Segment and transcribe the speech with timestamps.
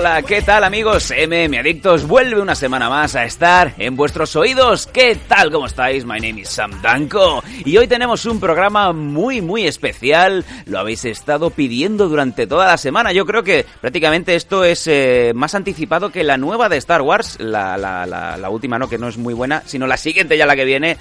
[0.00, 1.12] Hola, ¿qué tal amigos?
[1.12, 4.86] MM Adictos vuelve una semana más a estar en vuestros oídos.
[4.86, 5.50] ¿Qué tal?
[5.50, 6.06] ¿Cómo estáis?
[6.06, 10.46] My name is Sam Danko y hoy tenemos un programa muy muy especial.
[10.64, 13.12] Lo habéis estado pidiendo durante toda la semana.
[13.12, 17.36] Yo creo que prácticamente esto es eh, más anticipado que la nueva de Star Wars,
[17.38, 20.46] la, la, la, la última no, que no es muy buena, sino la siguiente ya
[20.46, 20.96] la que viene.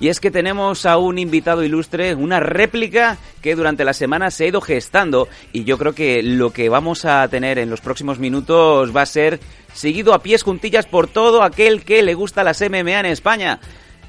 [0.00, 4.44] Y es que tenemos a un invitado ilustre, una réplica que durante la semana se
[4.44, 8.18] ha ido gestando y yo creo que lo que vamos a tener en los próximos
[8.18, 9.40] minutos va a ser
[9.72, 13.60] seguido a pies juntillas por todo aquel que le gusta las MMA en España.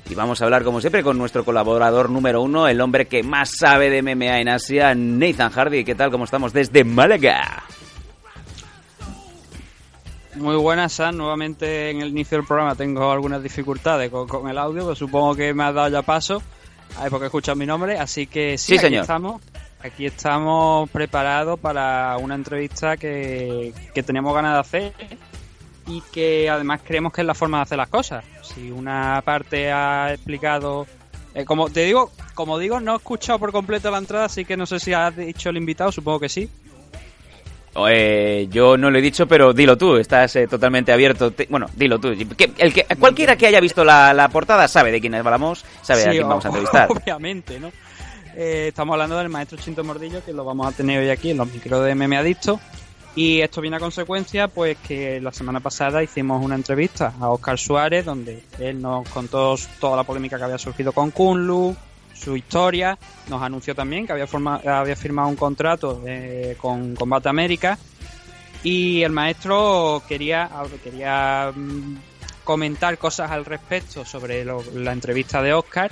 [0.10, 3.52] Y vamos a hablar, como siempre, con nuestro colaborador número uno, el hombre que más
[3.60, 5.86] sabe de MMA en Asia, Nathan Hardy.
[5.86, 6.10] ¿Qué tal?
[6.10, 6.52] ¿Cómo estamos?
[6.52, 7.64] Desde Málaga.
[10.36, 11.18] Muy buenas, Sam.
[11.18, 15.54] Nuevamente en el inicio del programa tengo algunas dificultades con, el audio, pero supongo que
[15.54, 16.42] me has dado ya paso.
[16.98, 19.02] Ay, porque escuchado mi nombre, así que sí, Sí, aquí señor.
[19.02, 19.42] estamos.
[19.82, 24.94] Aquí estamos preparados para una entrevista que, que teníamos ganas de hacer
[25.88, 28.26] y que además creemos que es la forma de hacer las cosas.
[28.44, 30.86] Si una parte ha explicado,
[31.34, 34.58] eh, como te digo, como digo, no he escuchado por completo la entrada, así que
[34.58, 36.50] no sé si ha dicho el invitado, supongo que sí.
[37.88, 41.32] Eh, yo no lo he dicho, pero dilo tú, estás eh, totalmente abierto.
[41.32, 42.10] Te- bueno, dilo tú.
[42.36, 46.02] Que- el que, cualquiera que haya visto la, la portada sabe de quién hablamos, sabe
[46.02, 46.90] a Sí, quién vamos a entrevistar.
[46.92, 47.72] Obviamente, ¿no?
[48.36, 51.38] Eh, estamos hablando del maestro Chinto Mordillo, que lo vamos a tener hoy aquí en
[51.38, 52.60] los micros de MM Adicto.
[53.16, 57.58] Y esto viene a consecuencia, pues, que la semana pasada hicimos una entrevista a Oscar
[57.58, 61.76] Suárez, donde él nos contó toda la polémica que había surgido con Kunlu,
[62.20, 62.98] su historia.
[63.30, 67.78] Nos anunció también que había, forma- había firmado un contrato eh, con Combate América.
[68.64, 70.50] Y el maestro quería,
[70.84, 71.96] quería mm,
[72.44, 75.92] comentar cosas al respecto sobre lo- la entrevista de Oscar.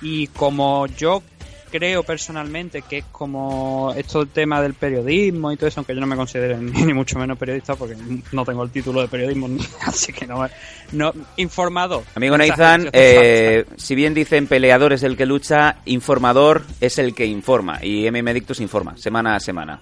[0.00, 1.22] Y como yo
[1.68, 6.00] creo personalmente que es como esto el tema del periodismo y todo eso, aunque yo
[6.00, 7.96] no me considero ni, mucho menos periodista porque
[8.32, 9.48] no tengo el título de periodismo,
[9.86, 10.46] así que no,
[10.92, 12.04] no informador.
[12.14, 17.26] Amigo Nathan, eh, si bien dicen peleador es el que lucha, informador es el que
[17.26, 17.78] informa.
[17.82, 19.80] Y MM Adictos informa, semana a semana.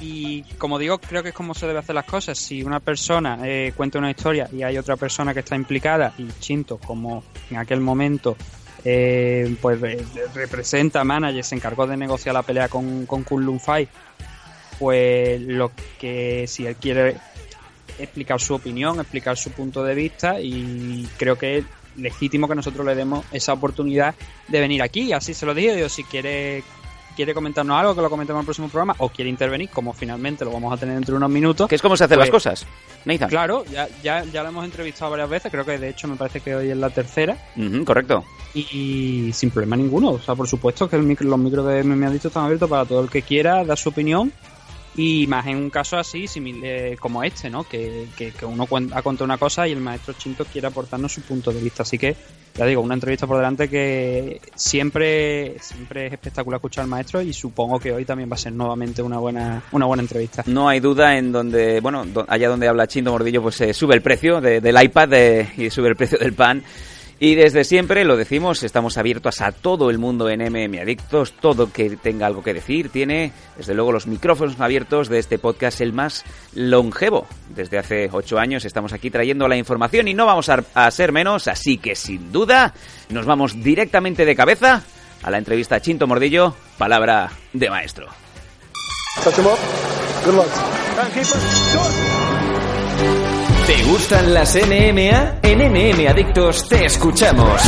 [0.00, 2.38] Y como digo, creo que es como se debe hacer las cosas.
[2.38, 6.28] Si una persona eh, cuenta una historia y hay otra persona que está implicada y
[6.38, 8.36] Chinto, como en aquel momento,
[8.84, 13.88] eh, pues eh, representa manager, se encargó de negociar la pelea con, con Kunlun Fight,
[14.78, 17.16] pues lo que si él quiere
[17.98, 21.64] explicar su opinión, explicar su punto de vista y creo que es
[21.96, 24.14] legítimo que nosotros le demos esa oportunidad
[24.46, 25.12] de venir aquí.
[25.12, 26.62] Así se lo dije, digo, si quiere
[27.18, 30.44] quiere comentarnos algo, que lo comentemos en el próximo programa, o quiere intervenir, como finalmente
[30.44, 31.68] lo vamos a tener dentro de unos minutos.
[31.68, 32.66] Que es como se hacen Pues, las cosas.
[33.04, 33.28] Nathan.
[33.28, 36.40] Claro, ya, ya, ya lo hemos entrevistado varias veces, creo que de hecho me parece
[36.40, 38.24] que hoy es la tercera, Ujú, correcto.
[38.54, 40.10] y sin problema ninguno.
[40.10, 42.70] O sea, por supuesto que el micro- los micros de me ha dicho están abiertos
[42.70, 44.32] para todo el que quiera dar su opinión.
[45.00, 47.62] Y más en un caso así, simil- eh, como este, ¿no?
[47.62, 51.22] Que, que, que uno ha contado una cosa y el maestro Chinto quiere aportarnos su
[51.22, 51.84] punto de vista.
[51.84, 52.16] Así que,
[52.56, 57.32] ya digo, una entrevista por delante que siempre, siempre es espectacular escuchar al maestro y
[57.32, 60.42] supongo que hoy también va a ser nuevamente una buena, una buena entrevista.
[60.46, 64.02] No hay duda en donde, bueno, allá donde habla Chinto Mordillo, pues se sube el
[64.02, 66.62] precio de- del iPad de- y sube el precio del pan.
[67.20, 71.72] Y desde siempre, lo decimos, estamos abiertos a todo el mundo en MM Adictos, todo
[71.72, 75.92] que tenga algo que decir, tiene, desde luego, los micrófonos abiertos de este podcast, el
[75.92, 76.24] más
[76.54, 77.26] longevo.
[77.48, 81.10] Desde hace ocho años estamos aquí trayendo la información y no vamos a, a ser
[81.10, 82.72] menos, así que sin duda
[83.08, 84.84] nos vamos directamente de cabeza
[85.22, 88.06] a la entrevista a Chinto Mordillo, palabra de maestro.
[93.68, 95.40] ¿Te gustan las NMA?
[95.42, 97.60] En NM Adictos te escuchamos.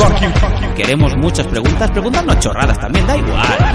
[0.75, 3.75] Queremos muchas preguntas, preguntarnos chorradas también, da igual.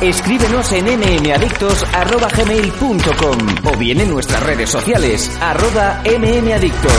[0.00, 6.94] Escríbenos en mmadictos.gmail.com o bien en nuestras redes sociales, arroba mmadictos.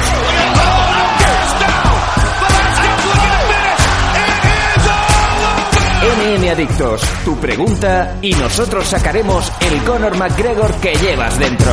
[6.08, 11.72] MM Adictos, tu pregunta y nosotros sacaremos el Conor McGregor que llevas dentro.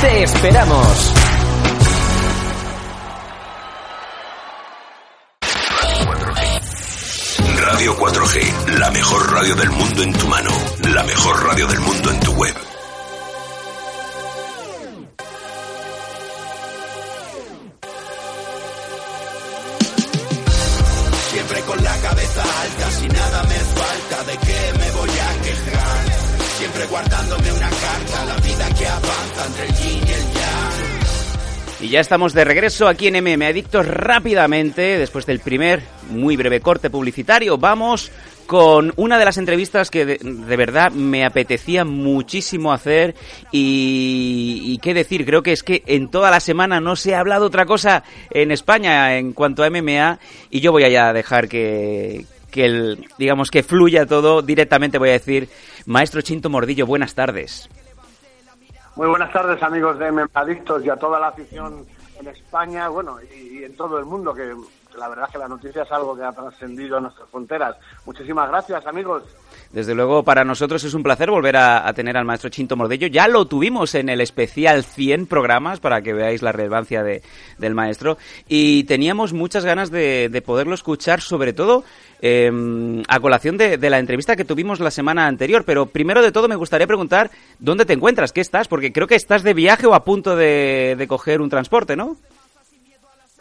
[0.00, 1.12] ¡Te esperamos!
[7.60, 10.50] Radio 4G, la mejor radio del mundo en tu mano,
[10.92, 12.75] la mejor radio del mundo en tu web.
[22.36, 26.12] Cabeza alta, si nada me falta, ¿de qué me voy a quejar?
[26.58, 31.06] Siempre guardándome una carta, la vida que avanza entre el yin y el yang.
[31.80, 36.60] Y ya estamos de regreso aquí en MM Adictos rápidamente, después del primer muy breve
[36.60, 37.58] corte publicitario.
[37.58, 38.10] Vamos
[38.46, 43.14] con una de las entrevistas que de, verdad me apetecía muchísimo hacer
[43.50, 47.46] y, qué decir, creo que es que en toda la semana no se ha hablado
[47.46, 50.18] otra cosa en España en cuanto a MMA
[50.50, 55.12] y yo voy a dejar que, que el, digamos que fluya todo directamente voy a
[55.12, 55.48] decir,
[55.86, 57.68] maestro Chinto Mordillo, buenas tardes.
[58.94, 61.84] Muy buenas tardes amigos de MM Adictos y a toda la afición
[62.18, 64.54] en España, bueno, y, y en todo el mundo, que
[64.96, 67.76] la verdad es que la noticia es algo que ha trascendido nuestras fronteras.
[68.04, 69.22] Muchísimas gracias amigos.
[69.72, 73.08] Desde luego, para nosotros es un placer volver a, a, tener al maestro Chinto Mordello.
[73.08, 77.22] Ya lo tuvimos en el especial 100 programas, para que veáis la relevancia de,
[77.58, 78.16] del maestro.
[78.48, 81.84] Y teníamos muchas ganas de, de poderlo escuchar, sobre todo
[82.22, 85.64] eh, a colación de, de, la entrevista que tuvimos la semana anterior.
[85.64, 89.16] Pero primero de todo me gustaría preguntar dónde te encuentras, qué estás, porque creo que
[89.16, 92.16] estás de viaje o a punto de, de coger un transporte, ¿no?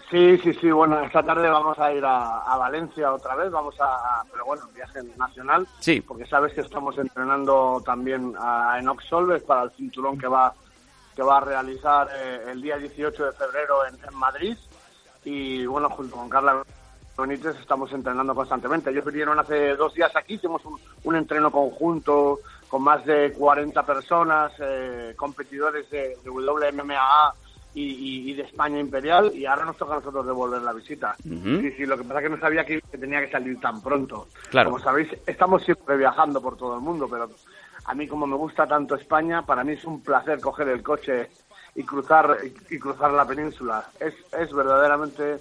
[0.10, 0.72] Sí, sí, sí.
[0.72, 3.52] Bueno, esta tarde vamos a ir a, a Valencia otra vez.
[3.52, 5.68] Vamos a, pero bueno, viaje nacional.
[5.80, 6.02] Sí.
[6.02, 10.54] Porque sabes que estamos entrenando también a, en Oxolves para el cinturón que va
[11.16, 14.57] que va a realizar eh, el día 18 de febrero en, en, Madrid.
[15.24, 16.62] Y bueno, junto con Carla
[17.18, 18.90] Benítez estamos entrenando constantemente.
[18.90, 23.86] Ellos vinieron hace dos días aquí, hicimos un, un entreno conjunto con más de 40
[23.86, 27.34] personas, eh, competidores de, de WMMA
[27.75, 31.16] y, y, de España Imperial y ahora nos toca a nosotros devolver la visita.
[31.25, 31.62] Uh -huh.
[31.62, 34.27] Sí, sí, lo que pasa es que no sabía que tenía que salir tan pronto.
[34.50, 34.72] Claro.
[34.72, 37.30] Como sabéis, estamos siempre viajando por todo el mundo, pero
[37.86, 41.30] a mí como me gusta tanto España, para mí es un placer coger el coche
[41.75, 43.86] y cruzar y, y cruzar la península.
[44.00, 45.38] Es, es verdaderamente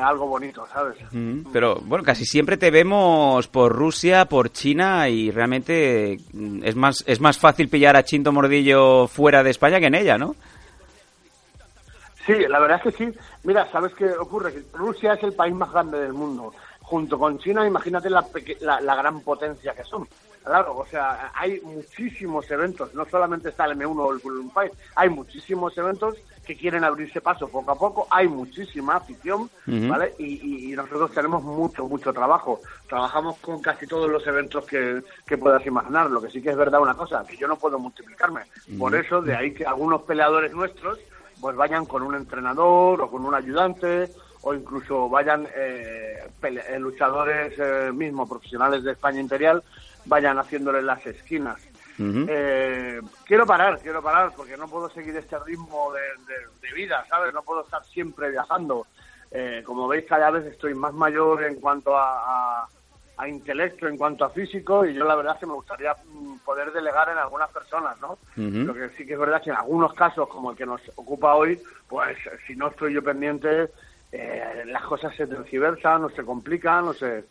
[0.00, 0.96] algo bonito, ¿sabes?
[1.12, 6.76] Mm, pero bueno, casi siempre te vemos por Rusia, por China y realmente mm, es
[6.76, 10.34] más es más fácil pillar a Chinto Mordillo fuera de España que en ella, ¿no?
[12.26, 13.18] Sí, la verdad es que sí.
[13.44, 14.64] Mira, ¿sabes qué ocurre?
[14.72, 16.52] Rusia es el país más grande del mundo.
[16.80, 18.24] Junto con China, imagínate la,
[18.60, 20.06] la, la gran potencia que son.
[20.44, 24.74] Claro, o sea, hay muchísimos eventos, no solamente está el M1 o el Kulun Fight,
[24.94, 29.88] hay muchísimos eventos que quieren abrirse paso poco a poco, hay muchísima afición, uh -huh.
[29.88, 30.14] ¿vale?
[30.18, 32.60] Y, y, y, nosotros tenemos mucho, mucho trabajo.
[32.86, 36.10] Trabajamos con casi todos los eventos que, que, puedas imaginar.
[36.10, 38.42] Lo que sí que es verdad una cosa, que yo no puedo multiplicarme.
[38.42, 38.78] Uh -huh.
[38.78, 40.98] Por eso, de ahí que algunos peleadores nuestros
[41.40, 44.10] pues vayan con un entrenador o con un ayudante
[44.42, 46.28] o incluso vayan eh,
[46.78, 49.62] luchadores eh, mismos profesionales de España Imperial
[50.04, 51.60] vayan haciéndole las esquinas.
[51.98, 52.26] Uh -huh.
[52.28, 57.04] eh, quiero parar, quiero parar, porque no puedo seguir este ritmo de, de, de vida,
[57.08, 57.32] ¿sabes?
[57.32, 58.86] No puedo estar siempre viajando.
[59.30, 62.68] Eh, como veis, cada vez estoy más mayor en cuanto a, a,
[63.16, 66.38] a, intelecto, en cuanto a físico, y yo la verdad es que me gustaría mm,
[66.44, 68.18] poder delegar en algunas personas, ¿no?
[68.36, 68.64] Uh -huh.
[68.64, 71.34] Lo que sí que es verdad que en algunos casos, como el que nos ocupa
[71.34, 72.16] hoy, pues
[72.46, 73.70] si no estoy yo pendiente,
[74.12, 77.24] eh, las cosas se tergiversan o se complican o se,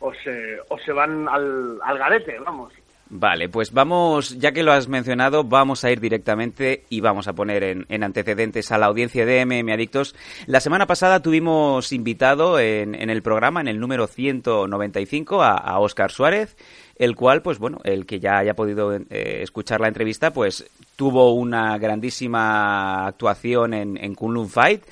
[0.00, 2.72] o se, o se van al, al garete, vamos.
[3.10, 7.32] Vale, pues vamos, ya que lo has mencionado, vamos a ir directamente y vamos a
[7.32, 10.14] poner en, en antecedentes a la audiencia de MM Adictos.
[10.46, 15.78] La semana pasada tuvimos invitado en, en el programa, en el número 195, a, a
[15.78, 16.54] Oscar Suárez,
[16.96, 19.04] el cual, pues bueno, el que ya haya podido eh,
[19.40, 24.82] escuchar la entrevista, pues tuvo una grandísima actuación en, en Kunlun Fight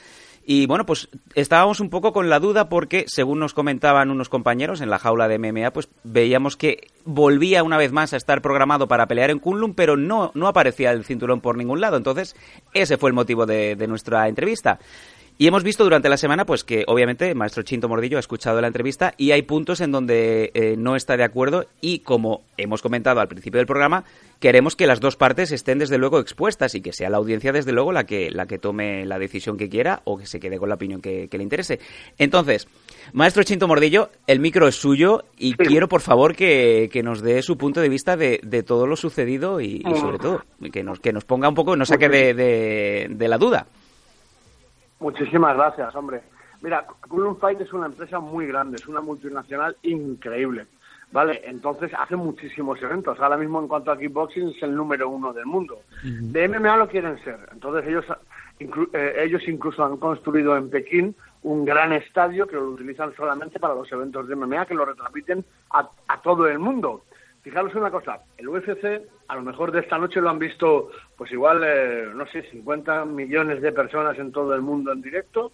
[0.49, 4.81] y bueno, pues estábamos un poco con la duda porque, según nos comentaban unos compañeros
[4.81, 8.87] en la jaula de MMA, pues veíamos que volvía una vez más a estar programado
[8.87, 11.97] para pelear en Kunlun, pero no, no aparecía el cinturón por ningún lado.
[11.97, 12.37] Entonces,
[12.73, 14.79] ese fue el motivo de, de nuestra entrevista.
[15.39, 18.59] Y hemos visto durante la semana, pues que obviamente el maestro Chinto Mordillo ha escuchado
[18.63, 22.81] la entrevista y hay puntos en donde eh, no está de acuerdo y como hemos
[22.81, 24.05] comentado al principio del programa,
[24.41, 27.73] queremos que las dos partes estén desde luego expuestas y que sea la audiencia desde
[27.73, 30.71] luego la que, la que tome la decisión que quiera o que se quede con
[30.71, 31.81] la opinión que, que le interese.
[32.17, 32.67] Entonces,
[33.13, 37.43] maestro Chinto Mordillo, el micro es suyo y quiero por favor que, que nos dé
[37.43, 40.99] su punto de vista de, de todo lo sucedido y, y sobre todo que nos,
[40.99, 43.67] que nos ponga un poco, nos saque de, de, de la duda.
[45.01, 46.23] Muchísimas gracias, hombre.
[46.63, 50.67] Mira, Cullen Fight es una empresa muy grande, es una multinacional increíble,
[51.13, 51.43] ¿vale?
[51.45, 53.21] Entonces hace muchísimos eventos.
[53.21, 55.81] Ahora mismo en cuanto a kickboxing es el número uno del mundo.
[56.03, 57.39] De MMA lo quieren ser.
[57.53, 58.07] Entonces ellos,
[58.59, 63.61] inclu- eh, ellos incluso han construido en Pekín un gran estadio que lo utilizan solamente
[63.61, 67.03] para los eventos de MMA que lo retransmiten a, a todo el mundo.
[67.47, 71.31] Fijaros una cosa, el UFC a lo mejor de esta noche lo han visto pues
[71.31, 75.53] igual, eh, no sé, 50 millones de personas en todo el mundo en directo,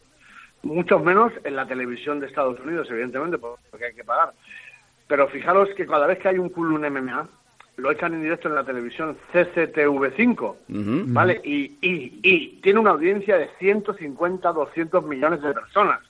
[0.63, 4.33] muchos menos en la televisión de Estados Unidos, evidentemente, porque hay que pagar.
[5.07, 7.29] Pero fijaros que cada vez que hay un Kulun MMA,
[7.77, 10.57] lo echan en directo en la televisión CCTV5,
[11.13, 11.43] ¿vale?
[11.45, 16.01] Y, y, y tiene una audiencia de 150, 200 millones de personas.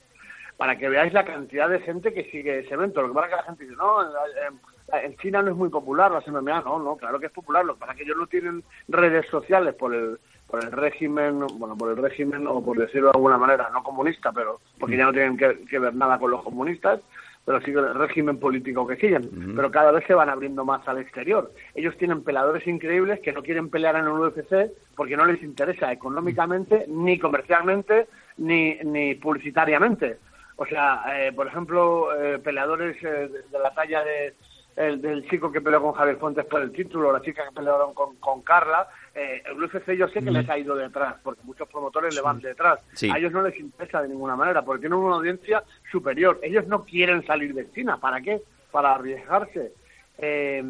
[0.57, 3.03] Para que veáis la cantidad de gente que sigue ese evento.
[3.03, 4.61] Lo que pasa es que la gente dice, no, en,
[4.93, 6.63] en China no es muy popular las MMA.
[6.63, 7.65] No, no, claro que es popular.
[7.65, 10.19] Lo que pasa es que ellos no tienen redes sociales por el
[10.53, 14.33] por el régimen, bueno, por el régimen, o por decirlo de alguna manera, no comunista,
[14.33, 17.01] pero porque ya no tienen que, que ver nada con los comunistas,
[17.45, 19.55] pero sí con el régimen político que siguen.
[19.57, 21.53] Pero cada vez se van abriendo más al exterior.
[21.75, 25.91] Ellos tienen peleadores increíbles que no quieren pelear en el UFC porque no les interesa
[25.91, 28.07] económicamente, ni comercialmente,
[28.37, 30.19] ni, ni publicitariamente.
[30.57, 34.35] O sea, eh, por ejemplo, eh, peleadores eh, de, de la talla de,
[34.76, 37.95] el, del chico que peleó con Javier Fuentes por el título, la chica que pelearon
[37.95, 41.69] con, con Carla, eh, el UFC yo sé que les ha ido detrás, porque muchos
[41.69, 42.81] promotores le van detrás.
[42.95, 43.11] Sí.
[43.11, 46.38] A ellos no les interesa de ninguna manera, porque tienen una audiencia superior.
[46.43, 47.99] Ellos no quieren salir de China.
[47.99, 48.43] ¿Para qué?
[48.71, 49.73] Para arriesgarse.
[50.19, 50.62] Eh,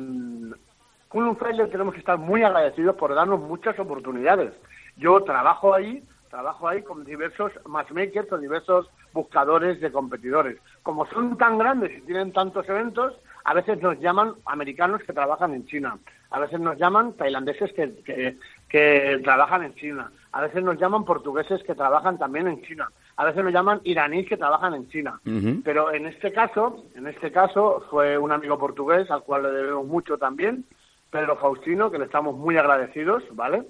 [1.09, 4.53] con un Fighter tenemos que estar muy agradecidos por darnos muchas oportunidades.
[4.97, 10.59] Yo trabajo ahí, trabajo ahí con diversos matchmakers o diversos buscadores de competidores.
[10.83, 15.55] Como son tan grandes y tienen tantos eventos, a veces nos llaman americanos que trabajan
[15.55, 15.99] en China,
[16.31, 18.37] a veces nos llaman tailandeses que, que,
[18.69, 23.25] que trabajan en China, a veces nos llaman portugueses que trabajan también en China, a
[23.25, 25.21] veces nos llaman iraníes que trabajan en China.
[25.65, 29.87] Pero en este caso, en este caso fue un amigo portugués al cual le debemos
[29.87, 30.65] mucho también,
[31.11, 33.65] Pedro Faustino, que le estamos muy agradecidos, ¿vale?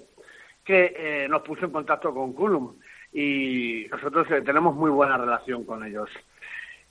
[0.63, 2.75] Que eh, nos puso en contacto con Culum
[3.11, 6.09] y nosotros eh, tenemos muy buena relación con ellos.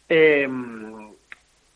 [0.08, 0.46] Eh,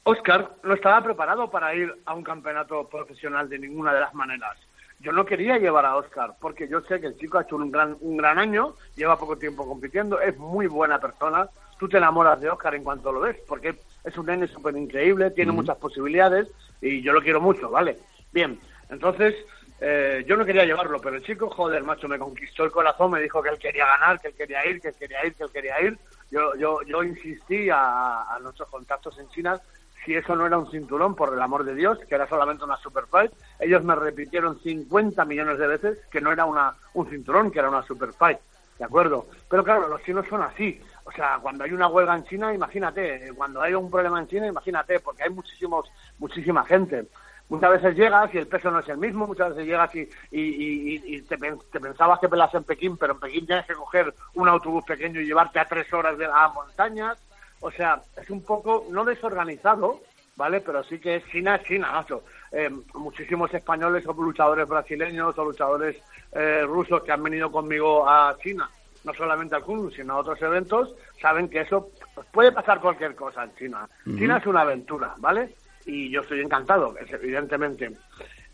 [0.09, 4.57] Oscar no estaba preparado para ir a un campeonato profesional de ninguna de las maneras.
[5.01, 7.73] Yo no quería llevar a Oscar porque yo sé que el chico ha hecho un
[7.73, 11.49] gran, un gran año, lleva poco tiempo compitiendo, es muy buena persona.
[11.77, 15.33] Tú te enamoras de Oscar en cuanto lo ves porque es un nene súper increíble,
[15.33, 16.47] tiene muchas posibilidades
[16.81, 17.99] y yo lo quiero mucho, ¿vale?
[18.33, 19.35] Bien, entonces
[19.81, 23.21] eh, yo no quería llevarlo, pero el chico, joder, macho, me conquistó el corazón, me
[23.21, 25.51] dijo que él quería ganar, que él quería ir, que él quería ir, que él
[25.53, 25.99] quería ir.
[26.31, 29.61] Yo, yo, yo insistí a, a nuestros contactos en China
[30.07, 32.77] si eso no era un cinturón, por el amor de Dios, que era solamente una
[32.77, 33.33] super fight.
[33.59, 37.69] Ellos me repitieron 50 millones de veces que no era una, un cinturón, que era
[37.69, 38.39] una super fight.
[38.79, 39.27] ¿De acuerdo?
[39.51, 40.81] Pero claro, los chinos son así.
[41.05, 43.33] O sea, cuando hay una huelga en China, imagínate.
[43.35, 47.07] Cuando hay un problema en China, imagínate, porque hay muchísimos, muchísima gente.
[47.49, 50.41] Muchas veces llegas y el peso no es el mismo, muchas veces llegas y, y,
[50.41, 54.13] y, y te, te pensabas que pelas en Pekín, pero en Pekín tienes que coger
[54.35, 57.19] un autobús pequeño y llevarte a tres horas de las montañas.
[57.67, 60.01] O sea, es un poco, no desorganizado,
[60.37, 60.61] ¿vale?
[60.61, 62.23] Pero sí que China es China, macho.
[62.53, 65.97] Eh, muchísimos españoles o luchadores brasileños o luchadores
[66.31, 68.71] eh, rusos que han venido conmigo a China,
[69.03, 73.17] no solamente al Kun, sino a otros eventos, saben que eso pues, puede pasar cualquier
[73.17, 73.89] cosa en China.
[74.17, 75.57] China es una aventura, ¿vale?
[75.87, 77.91] Y yo estoy encantado, es- evidentemente.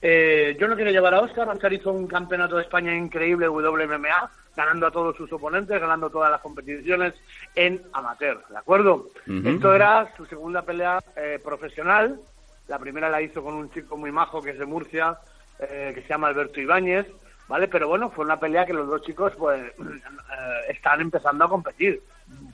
[0.04, 1.48] Eh, yo no quería llevar a Oscar.
[1.48, 6.30] Oscar hizo un campeonato de España increíble WMMA, ganando a todos sus oponentes, ganando todas
[6.30, 7.14] las competiciones
[7.54, 9.08] en amateur, ¿de acuerdo?
[9.44, 12.20] Esto era su segunda pelea eh, profesional.
[12.66, 15.18] La primera la hizo con un chico muy majo que es de Murcia,
[15.60, 17.06] eh, que se llama Alberto Ibáñez,
[17.46, 17.68] ¿vale?
[17.68, 22.02] Pero bueno, fue una pelea que los dos chicos pues eh, están empezando a competir.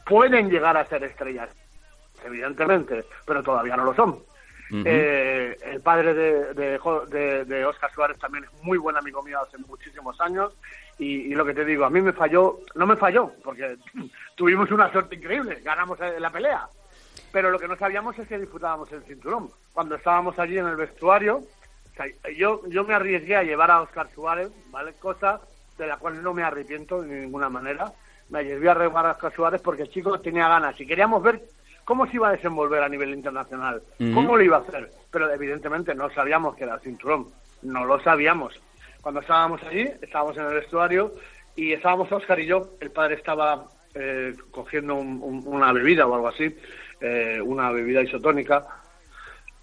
[0.05, 1.49] Pueden llegar a ser estrellas,
[2.25, 4.19] evidentemente, pero todavía no lo son.
[4.71, 9.59] Eh, el padre de, de, de- Oscar Suárez también es muy buen amigo mío hace
[9.59, 10.55] muchísimos años.
[10.99, 13.77] Y, lo que te digo, a mí me falló, no me falló, porque
[14.35, 16.67] tuvimos una suerte increíble, ganamos eh, la pelea,
[17.33, 19.49] pero lo que no sabíamos es que disputábamos el cinturón.
[19.73, 21.43] Cuando estábamos allí en el vestuario,
[22.37, 24.95] yo, yo me arriesgué a llevar a Oscar Suárez, ¿vale?
[24.95, 25.41] Cosa
[25.77, 27.93] de la cual no me arrepiento de ninguna manera,
[28.31, 30.81] me llevé a rebar a Oscar Suárez porque el chico tenía ganas.
[30.81, 31.41] Y queríamos ver
[31.89, 35.95] cómo se iba a desenvolver a nivel internacional, cómo lo iba a hacer, pero evidentemente
[35.95, 37.29] no sabíamos que era el cinturón,
[37.63, 38.53] no lo sabíamos.
[39.01, 41.15] Cuando estábamos allí, estábamos en el vestuario
[41.57, 43.65] y estábamos Oscar y yo, el padre estaba
[43.95, 46.55] eh, cogiendo un- un- una bebida o algo así,
[47.01, 48.67] eh, una bebida isotónica,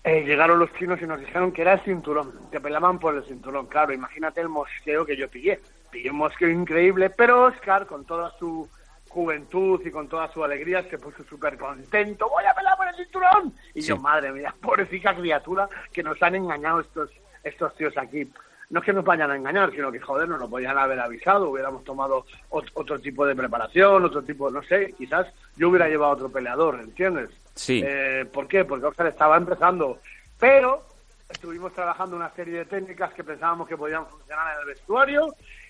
[0.03, 3.23] eh, llegaron los chinos y nos dijeron que era el cinturón, que peleaban por el
[3.25, 3.67] cinturón.
[3.67, 5.59] Claro, imagínate el mosqueo que yo pillé.
[5.91, 8.67] Pillé un mosqueo increíble, pero Oscar, con toda su
[9.15, 12.27] juventud y con toda su alegría, se puso súper contento.
[12.29, 13.53] ¡Voy a pelear por el cinturón!
[13.73, 17.09] Y yo, madre mía, pobrecita criatura, que nos han engañado estos,
[17.41, 18.29] estos tíos aquí.
[18.69, 21.49] No es que nos vayan a engañar, sino que, joder, nos lo podían haber avisado,
[21.49, 26.11] hubiéramos tomado ot- otro tipo de preparación, otro tipo, no sé, quizás yo hubiera llevado
[26.11, 27.29] otro peleador, ¿entiendes?
[27.53, 27.81] Sí.
[27.85, 28.65] Eh, ¿Por qué?
[28.65, 29.99] Porque Oscar estaba empezando.
[30.37, 30.83] Pero
[31.29, 35.27] estuvimos trabajando una serie de técnicas que pensábamos que podían funcionar en el vestuario.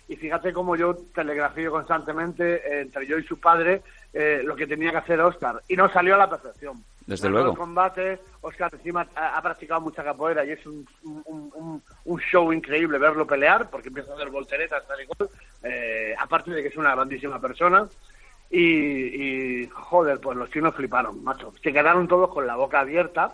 [0.07, 3.81] Y fíjate cómo yo telegrafío constantemente eh, entre yo y su padre
[4.13, 5.61] eh, lo que tenía que hacer Oscar.
[5.67, 6.83] Y nos salió a la perfección.
[7.07, 7.51] Desde Ganó luego.
[7.53, 12.19] El combate, Oscar encima ha, ha practicado mucha capoeira y es un, un, un- un
[12.19, 15.29] show increíble verlo pelear porque empieza a hacer volteretas tal y cual.
[15.63, 17.87] Eh, aparte de que es una grandísima persona.
[18.49, 18.61] Y,
[19.63, 21.51] y, joder, pues los chinos fliparon, macho.
[21.63, 23.33] Se quedaron todos con la boca abierta.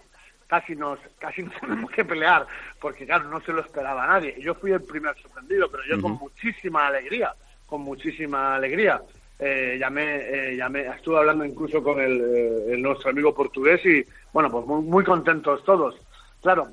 [0.51, 2.45] Casi nos, casi nos tenemos que pelear,
[2.81, 4.35] porque claro, no se lo esperaba nadie.
[4.41, 7.33] Yo fui el primer sorprendido, pero yo con muchísima alegría,
[7.65, 9.01] con muchísima alegría.
[9.39, 14.05] Eh, llamé, eh, llamé, estuve hablando incluso con el, eh, el nuestro amigo portugués y,
[14.33, 15.95] bueno, pues muy, muy contentos todos.
[16.41, 16.67] Claro,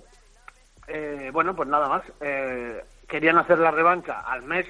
[0.88, 2.02] eh, bueno, pues nada más.
[2.20, 4.66] Eh, querían hacer la revancha al mes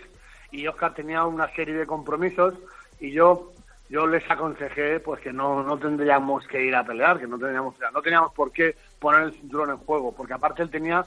[0.50, 2.52] y Oscar tenía una serie de compromisos
[3.00, 3.54] y yo
[3.88, 7.74] yo les aconsejé pues que no, no tendríamos que ir a pelear, que no tendríamos
[7.92, 11.04] no teníamos por qué poner el cinturón en juego, porque aparte él tenía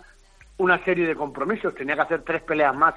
[0.57, 2.95] una serie de compromisos, tenía que hacer tres peleas más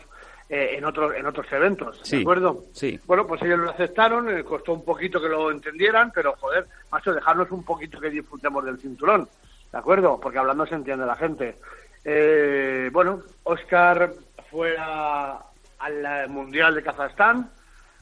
[0.48, 2.64] eh, en otros en otros eventos, Sí, ¿de acuerdo?
[2.72, 3.00] sí.
[3.06, 7.12] Bueno, pues ellos lo aceptaron, eh, costó un poquito que lo entendieran, pero joder, macho,
[7.14, 9.28] dejarnos un poquito que disfrutemos del cinturón,
[9.72, 10.20] ¿de acuerdo?
[10.20, 11.56] Porque hablando se entiende la gente.
[12.04, 14.12] Eh, bueno, Oscar
[14.50, 15.40] fue a-
[15.78, 17.50] al Mundial de Kazajstán,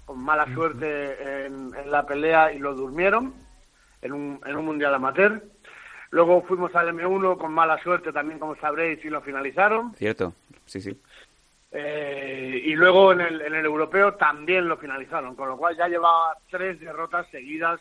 [0.04, 3.34] con mala suerte en, en la pelea y lo durmieron
[4.02, 5.42] en un, en un Mundial amateur.
[6.10, 9.94] Luego fuimos al M1 con mala suerte también, como sabréis, y lo finalizaron.
[9.94, 10.34] Cierto,
[10.66, 11.00] sí, sí.
[11.70, 15.88] Eh, y luego en el, en el europeo también lo finalizaron, con lo cual ya
[15.88, 17.80] llevaba tres derrotas seguidas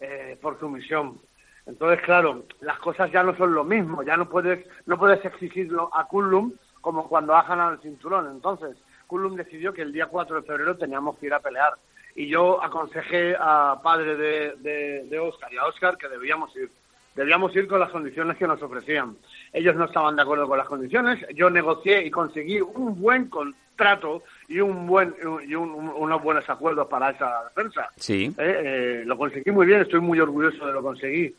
[0.00, 1.20] eh, por sumisión.
[1.64, 5.94] Entonces, claro, las cosas ya no son lo mismo, ya no puedes no puedes exigirlo
[5.94, 8.28] a Kullum como cuando ha ganado el cinturón.
[8.28, 8.76] Entonces,
[9.10, 11.74] Kullum decidió que el día 4 de febrero teníamos que ir a pelear.
[12.14, 16.70] Y yo aconsejé a padre de, de, de Oscar y a Oscar que debíamos ir.
[17.16, 19.16] Debíamos ir con las condiciones que nos ofrecían.
[19.52, 21.18] Ellos no estaban de acuerdo con las condiciones.
[21.34, 25.14] Yo negocié y conseguí un buen contrato y un buen
[25.46, 27.88] y un- un- unos buenos acuerdos para esa defensa.
[27.96, 28.32] Sí.
[28.38, 31.34] Eh, eh, lo conseguí muy bien, estoy muy orgulloso de lo conseguí,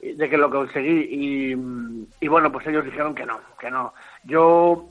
[0.00, 1.54] de que lo conseguí y,
[2.24, 3.92] y bueno, pues ellos dijeron que no, que no.
[4.24, 4.88] Yo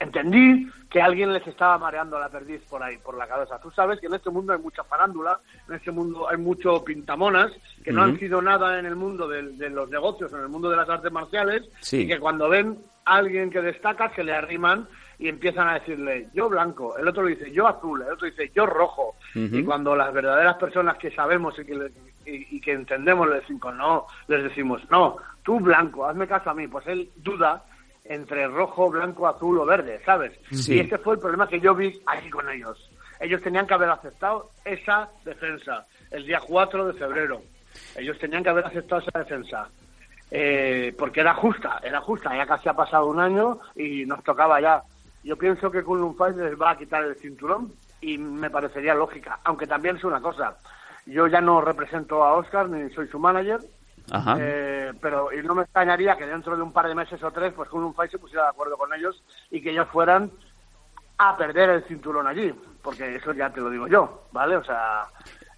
[0.00, 3.58] entendí que alguien les estaba mareando la perdiz por ahí, por la cabeza.
[3.60, 7.52] Tú sabes que en este mundo hay mucha farándula, en este mundo hay mucho pintamonas,
[7.84, 8.10] que no Ujú.
[8.10, 10.88] han sido nada en el mundo del- de, los negocios, en el mundo de las
[10.88, 12.02] artes marciales, Sí.
[12.02, 16.28] y que cuando ven a alguien que destaca se le arriman y empiezan a decirle
[16.34, 19.16] yo blanco, el otro le dice yo azul, el otro dice yo rojo.
[19.34, 19.56] Ujú.
[19.56, 21.92] Y cuando las verdaderas personas que sabemos y que, le-
[22.26, 26.54] y, y que entendemos les decimos no, les decimos no, tú blanco, hazme caso a
[26.54, 27.64] mí, pues él duda
[28.08, 30.32] entre rojo, blanco, azul o verde, ¿sabes?
[30.50, 30.74] Sí.
[30.74, 32.90] Y ese fue el problema que yo vi aquí con ellos.
[33.20, 37.42] Ellos tenían que haber aceptado esa defensa el día 4 de febrero.
[37.96, 39.68] Ellos tenían que haber aceptado esa defensa.
[40.30, 42.36] Eh, porque era justa, era justa.
[42.36, 44.82] Ya casi ha pasado un año y nos tocaba ya.
[45.22, 49.40] Yo pienso que Kunlun les va a quitar el cinturón y me parecería lógica.
[49.44, 50.56] Aunque también es una cosa.
[51.06, 53.60] Yo ya no represento a Oscar ni soy su manager.
[54.10, 54.36] Ajá.
[54.38, 57.52] Eh, pero y no me extrañaría que dentro de un par de meses o tres,
[57.54, 60.30] pues Kunlun Fight se pusiera de acuerdo con ellos y que ellos fueran
[61.18, 62.52] a perder el cinturón allí.
[62.82, 64.56] Porque eso ya te lo digo yo, ¿vale?
[64.56, 65.04] O sea.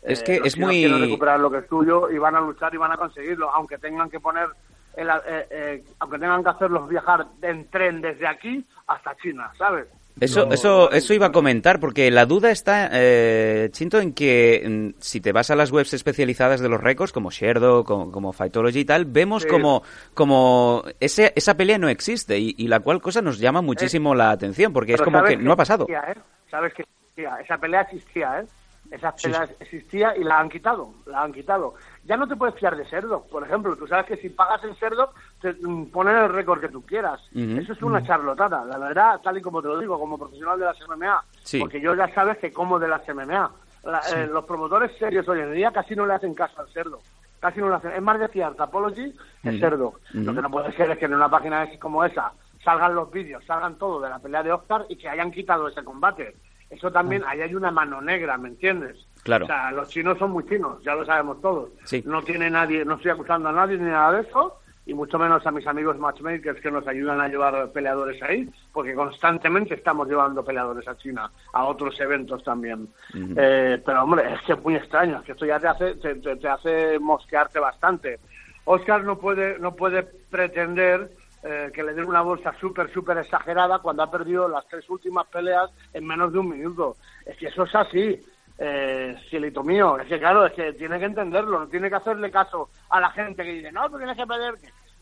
[0.00, 2.40] Es eh, que los es muy- quieren recuperar lo que es tuyo y van a
[2.40, 4.48] luchar y van a conseguirlo, aunque tengan que poner,
[4.96, 9.87] el, eh, eh, aunque tengan que hacerlos viajar en tren desde aquí hasta China, ¿sabes?
[10.20, 14.64] Eso, No- eso, eso iba a comentar, porque la duda está, eh, Chinto, en que
[14.94, 18.33] mm, si te vas a las webs especializadas de los récords, como Sherdo, como, como
[18.33, 19.48] Fightology y tal, vemos Sí.
[19.48, 19.83] como,
[20.14, 24.31] como ese, esa pelea no existe, y, y la cual cosa nos llama muchísimo la
[24.31, 25.87] atención, porque es como que no ha pasado.
[25.88, 26.18] existía, ¿eh?
[26.50, 28.44] Sabes que existía, esa pelea existía, ¿eh?
[28.90, 31.74] Esa pelea existía y la han quitado, la han quitado.
[32.08, 33.76] Ya no te puedes fiar de cerdo, por ejemplo.
[33.76, 37.20] Tú sabes que si pagas en cerdo, te mm, ponen el récord que tú quieras.
[37.58, 40.64] Eso es una charlotada, la verdad, tal y como te lo digo, como profesional de
[40.64, 41.22] las MMA.
[41.42, 41.60] Sí.
[41.60, 43.50] Porque yo ya sabes que como de las MMA.
[43.84, 46.98] La- eh, los promotores serios hoy en día casi no le hacen caso al cerdo.
[47.40, 47.92] Casi no le hacen.
[47.92, 49.94] Es más decir Tapology que cerdo.
[50.14, 52.32] Lo que no puede ser es que en una página como esa
[52.64, 55.84] salgan los vídeos, salgan todo de la pelea de Oscar y que hayan quitado ese
[55.84, 56.34] combate.
[56.70, 59.07] Eso también, ahí hay una mano negra, ¿me entiendes?
[59.22, 59.44] Claro.
[59.44, 61.70] O sea, los chinos son muy chinos, ya lo sabemos todos.
[61.85, 62.02] Sí.
[62.07, 65.46] No tiene nadie, no estoy acusando a nadie ni nada de eso, y mucho menos
[65.46, 70.44] a mis amigos matchmakers que nos ayudan a llevar peleadores ahí, porque constantemente estamos llevando
[70.44, 72.88] peleadores a China, a otros eventos también.
[73.14, 76.14] Eh, pero hombre, es que es muy extraño, es que esto ya te hace, te,
[76.16, 78.18] te- te hace mosquearte bastante.
[78.64, 81.11] Oscar no puede, no puede pretender
[81.42, 85.27] eh, que le den una bolsa súper, súper exagerada cuando ha perdido las tres últimas
[85.29, 86.96] peleas en menos de un minuto.
[87.24, 88.20] Es que eso es así,
[88.59, 89.98] eh, cielito mío.
[89.98, 93.11] Es que claro, es que tiene que entenderlo, no tiene que hacerle caso a la
[93.11, 94.55] gente que dice, no, tú tienes que perder.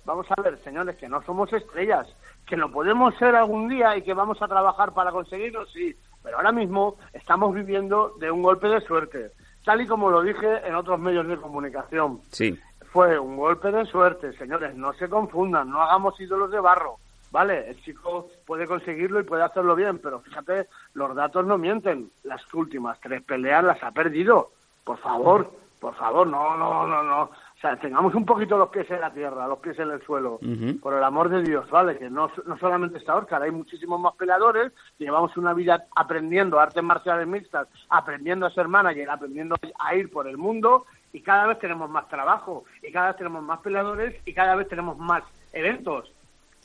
[0.05, 2.07] Vamos a ver, señores, que no somos estrellas,
[2.47, 5.97] que lo podemos ser algún día y que vamos a trabajar para conseguirlo, sí.
[6.23, 9.33] Pero ahora mismo estamos viviendo de un golpe de suerte,
[9.65, 12.57] tal y como lo dije en otros medios de comunicación Sí.
[12.97, 16.97] Fue un golpe de suerte, señores, no se confundan, no hagamos ídolos de barro,
[17.31, 17.69] ¿vale?
[17.69, 22.43] El chico puede conseguirlo y puede hacerlo bien, pero fíjate, los datos no mienten, las
[22.55, 27.61] últimas tres peleas las ha perdido, por favor, por favor, no, no, no, no, o
[27.61, 30.41] sea, tengamos un poquito los pies en la tierra, los pies en el suelo,
[30.81, 31.99] por el amor de Dios, ¿vale?
[31.99, 36.83] Que no, no solamente está Oscar, hay muchísimos más peleadores, llevamos una vida aprendiendo artes
[36.83, 41.59] marciales mixtas, aprendiendo a ser manager, aprendiendo a ir por el mundo y cada vez
[41.59, 46.13] tenemos más trabajo y cada vez tenemos más peleadores y cada vez tenemos más eventos.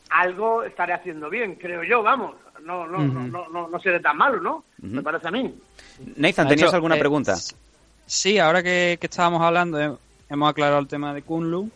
[0.09, 2.35] Algo estaré haciendo bien, creo yo, vamos.
[2.61, 4.65] No, no, no, no, no, no seré tan malo, ¿no?
[4.79, 5.55] Me parece a mí.
[6.17, 7.37] Nathan, ¿tenías hecho, alguna eh, pregunta?
[8.05, 9.95] Sí, ahora que, que estábamos hablando, eh,
[10.29, 11.71] hemos aclarado el tema de Kunlu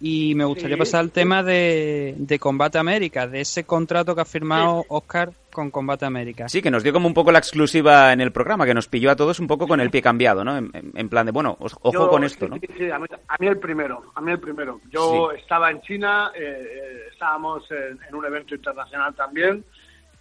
[0.00, 0.80] y me gustaría Sí.
[0.80, 5.70] pasar al tema de, de Combate América, de ese contrato que ha firmado Oscar con
[5.70, 6.48] Combate América.
[6.50, 9.10] Sí, que nos dio como un poco la exclusiva en el programa, que nos pilló
[9.10, 10.56] a todos un poco con el pie cambiado, ¿no?
[10.58, 12.56] En, plan de, bueno, ojo Yo- con esto, sí, ¿no?
[12.58, 14.80] Sí, sí, a, mí, a mí el primero, a mí el primero.
[14.90, 15.40] Yo Sí.
[15.40, 19.64] estaba en China, eh, eh, estábamos en, en un evento internacional también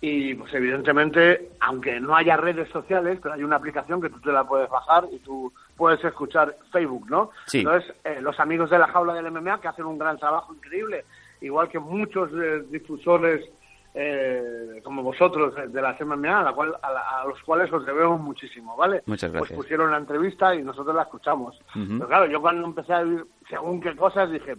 [0.07, 4.31] y pues evidentemente, aunque no haya redes sociales, pero hay una aplicación que tú te
[4.31, 7.31] la puedes bajar y tú puedes escuchar Facebook, ¿no?
[7.47, 7.59] Sí.
[7.59, 11.05] Entonces, eh, los amigos de la jaula del MMA que hacen un gran trabajo increíble,
[11.41, 13.49] igual que muchos eh, difusores
[13.97, 17.71] eh, como vosotros eh, de las MMA, a, la cual, a, la- a los cuales
[17.71, 19.01] os debemos muchísimo, ¿vale?
[19.05, 19.57] Muchas Pues gracias.
[19.57, 21.57] pusieron la entrevista y nosotros la escuchamos.
[21.73, 24.55] Pero claro, yo cuando empecé a vivir según qué cosas dije,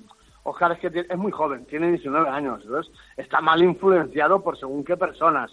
[0.49, 4.57] Oscar es que tiene- es muy joven, tiene 19 años, entonces está mal influenciado por
[4.59, 5.51] según qué personas.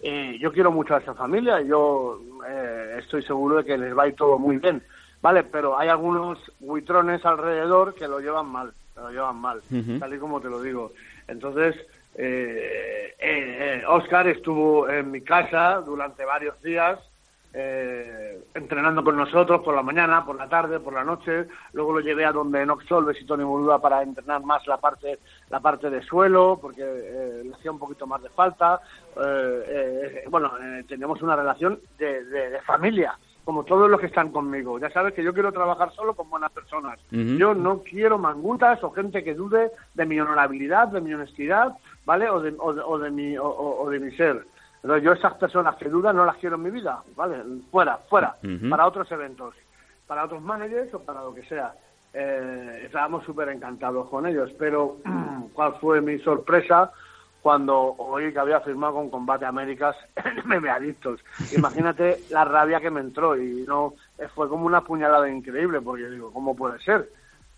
[0.00, 4.02] Eh, yo quiero mucho a esa familia yo eh, estoy seguro de que les va
[4.02, 4.82] a ir todo muy bien,
[5.22, 5.44] ¿vale?
[5.44, 9.62] Pero hay algunos buitrones alrededor que lo llevan mal, lo llevan mal,
[10.00, 10.92] tal y como te lo digo.
[11.28, 11.76] Entonces,
[12.16, 16.98] eh, Oscar estuvo en mi casa durante varios días
[17.56, 21.46] eh, entrenando con nosotros por la mañana, por la tarde, por la noche.
[21.72, 25.20] Luego lo llevé a donde Nox Solves y Tony Boluda para entrenar más la parte
[25.50, 28.80] la parte de suelo, porque eh, le hacía un poquito más de falta.
[29.16, 34.06] Eh, eh, bueno, eh, tenemos una relación de, de- de familia, como todos los que
[34.06, 34.78] están conmigo.
[34.80, 36.98] Ya sabes que yo quiero trabajar solo con buenas personas.
[37.38, 41.72] Yo no quiero mangutas o gente que dude de mi honorabilidad, de mi honestidad,
[42.04, 42.28] ¿vale?
[42.30, 44.44] O de, o de, o de mi, o de mi ser.
[44.84, 47.42] Entonces, yo esas personas que dudan no las quiero en mi vida, ¿vale?
[47.70, 48.36] Fuera, fuera,
[48.68, 49.54] para otros eventos,
[50.06, 51.72] para otros managers o para lo que sea.
[52.12, 54.98] Eh, estábamos súper encantados con ellos, pero
[55.54, 56.92] ¿cuál fue mi sorpresa
[57.40, 61.24] cuando oí que había firmado con Combate Américas en MMA Adictos?
[61.56, 66.10] Imagínate la rabia que me entró y no eh, fue como una puñalada increíble, porque
[66.10, 67.08] digo, ¿cómo puede ser?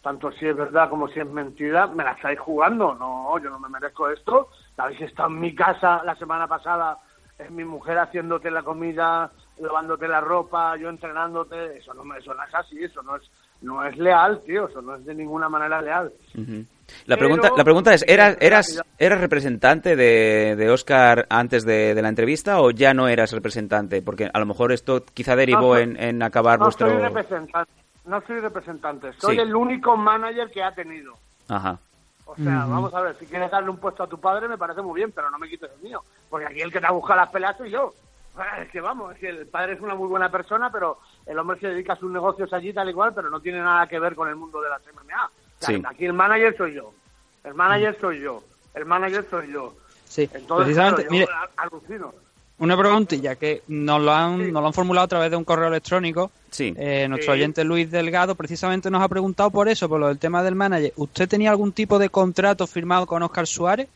[0.00, 2.94] tanto si es verdad como si es mentira, me la estáis jugando.
[2.94, 4.50] No, yo no me merezco esto.
[4.76, 6.96] Habéis estado en mi casa la semana pasada,
[7.38, 11.78] es mi mujer haciéndote la comida, lavándote la ropa, yo entrenándote.
[11.78, 13.30] Eso no, me, eso no es así, eso no es,
[13.62, 16.12] no es leal, tío, eso no es de ninguna manera leal.
[16.34, 18.82] La Pero- pregunta, la pregunta es, ¿eras, eras.
[18.98, 24.02] ¿eras representante de, de Oscar antes de, de la entrevista o ya no eras representante?
[24.02, 26.88] Porque a lo mejor esto quizá derivó No, en, en acabar No vuestro...
[26.88, 27.72] soy representante,
[28.06, 29.40] no soy representante, soy Sí.
[29.42, 31.14] el único manager que ha tenido.
[31.48, 31.78] Ajá.
[32.28, 34.82] O sea, vamos a ver, si quieres darle un puesto a tu padre me parece
[34.82, 36.02] muy bien, pero no me quites el mío.
[36.28, 37.94] Porque aquí el que te ha buscado las peleas soy yo.
[38.60, 41.58] Es que vamos, es que el padre es una muy buena persona, pero el hombre
[41.60, 44.14] se dedica a sus negocios allí tal y cual, pero no tiene nada que ver
[44.14, 45.26] con el mundo de las MMA.
[45.26, 45.30] O
[45.64, 45.82] sea, Sí.
[45.86, 46.92] Aquí el manager soy yo.
[47.44, 48.42] El manager soy yo.
[48.74, 49.74] El manager soy yo.
[50.04, 52.12] Sí, Entonces, precisamente, claro, mire, yo a- alucino.
[52.58, 54.52] Una preguntilla que nos lo han, Sí.
[54.52, 56.30] nos lo han formulado a través de un correo electrónico.
[56.50, 56.74] Sí.
[56.76, 57.38] Eh, nuestro Sí.
[57.38, 60.92] oyente Luis Delgado precisamente nos ha preguntado por eso, por lo del tema del manager.
[60.96, 63.88] ¿Usted tenía algún tipo de contrato firmado con Oscar Suárez?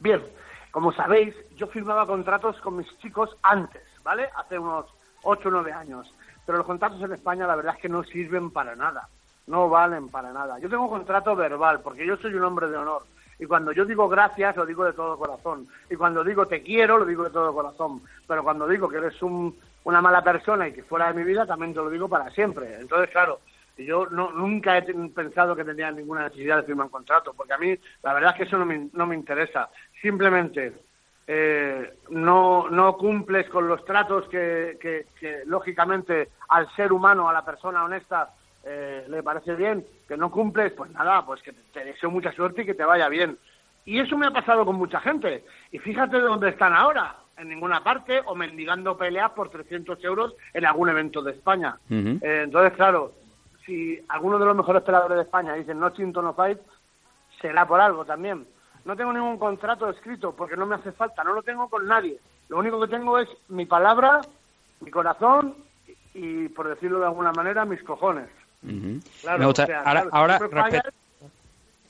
[0.00, 0.20] Bien,
[0.70, 4.28] como sabéis, yo firmaba contratos con mis chicos antes, ¿vale?
[4.36, 4.86] Hace unos
[5.22, 6.12] 8 o 9 años.
[6.44, 9.08] Pero los contratos en España la verdad es que no sirven para nada,
[9.46, 10.58] no valen para nada.
[10.58, 13.04] Yo tengo contrato verbal porque yo soy un hombre de honor.
[13.42, 15.66] Y cuando yo digo gracias, lo digo de todo corazón.
[15.90, 18.00] Y cuando digo te quiero, lo digo de todo corazón.
[18.28, 21.44] Pero cuando digo que eres un, una mala persona y que fuera de mi vida,
[21.44, 22.76] también te lo digo para siempre.
[22.78, 23.40] Entonces, claro,
[23.76, 27.58] yo no, nunca he pensado que tendría ninguna necesidad de firmar un contrato, porque a
[27.58, 29.68] mí la verdad es que eso no me, interesa.
[30.00, 30.74] Simplemente
[31.26, 35.06] eh, no, no cumples con los tratos que,
[35.46, 38.30] lógicamente, al ser humano, a la persona honesta,
[38.64, 42.62] eh, le parece bien, que no cumples, pues nada, pues que te deseo mucha suerte
[42.62, 43.38] y que te vaya bien.
[43.84, 45.44] Y eso me ha pasado con mucha gente.
[45.72, 50.34] Y fíjate de dónde están ahora, en ninguna parte, o mendigando peleas por 300 euros
[50.54, 51.76] en algún evento de España.
[51.90, 53.12] eh, entonces, claro,
[53.66, 56.58] si alguno de los mejores peleadores de España dicen no chinto no fight,
[57.40, 58.46] será por algo también.
[58.84, 62.18] No tengo ningún contrato escrito porque no me hace falta, no lo tengo con nadie.
[62.48, 64.20] Lo único que tengo es mi palabra,
[64.80, 65.54] mi corazón
[66.14, 68.28] y, por decirlo de alguna manera, mis cojones.
[69.20, 69.64] Claro, Me gusta.
[69.64, 70.02] o sea, ahora,
[70.38, 70.82] claro, ahora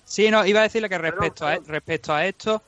[0.05, 2.63] Sí, no, iba a decirle que respecto, a, respecto a esto,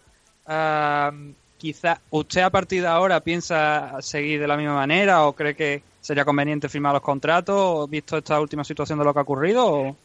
[0.46, 1.10] ah,
[1.58, 5.82] quizá usted a partir de ahora piensa seguir de la misma manera o cree que
[6.00, 9.66] sería conveniente firmar los contratos, visto esta última situación de lo que ha ocurrido.
[9.66, 9.96] O...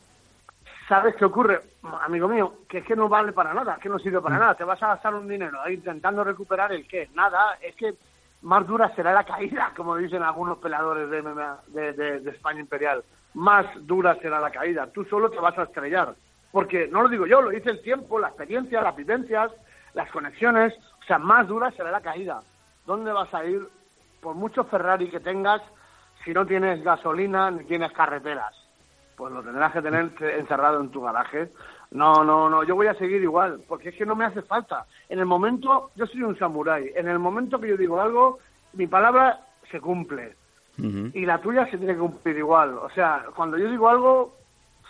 [0.87, 1.61] ¿Sabes qué ocurre,
[2.01, 2.53] amigo mío?
[2.67, 4.39] Que es que no vale para nada, que no sirve para Mm.
[4.39, 4.55] nada.
[4.55, 7.09] Te vas a gastar un dinero ahí intentando recuperar el qué.
[7.13, 7.93] Nada, es que
[8.41, 13.03] más dura será la caída, como dicen algunos de, MMA de, de- de España Imperial.
[13.39, 14.87] Más dura será la caída.
[14.91, 16.13] Tú solo te vas a estrellar.
[16.51, 19.49] Porque no lo digo yo, lo dice el tiempo, la experiencia, las vivencias,
[19.93, 20.73] las conexiones.
[21.01, 22.41] O sea, más dura será la caída.
[22.85, 23.65] ¿Dónde vas a ir?
[24.19, 25.61] Por mucho Ferrari que tengas,
[26.25, 28.53] si no tienes gasolina ni tienes carreteras
[29.19, 31.51] pues lo tendrás que tener encerrado en tu garaje.
[31.91, 34.85] No, no, no, yo voy a seguir igual, porque es que no me hace falta.
[35.09, 38.39] En el momento, yo soy un samurái, en el momento que yo digo algo,
[38.71, 40.37] mi palabra se cumple
[41.13, 42.77] y la tuya se tiene que cumplir igual.
[42.77, 44.35] O sea, cuando yo digo algo,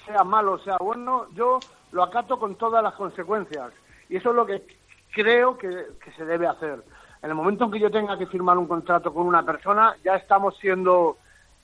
[0.06, 1.60] sea malo, sea bueno, yo
[1.92, 3.72] lo acato con todas las consecuencias.
[4.10, 4.64] Y eso es lo que
[5.12, 5.70] creo que,
[6.04, 6.84] que se debe hacer.
[7.22, 10.16] En el momento en que yo tenga que firmar un contrato con una persona, ya
[10.16, 11.18] estamos siendo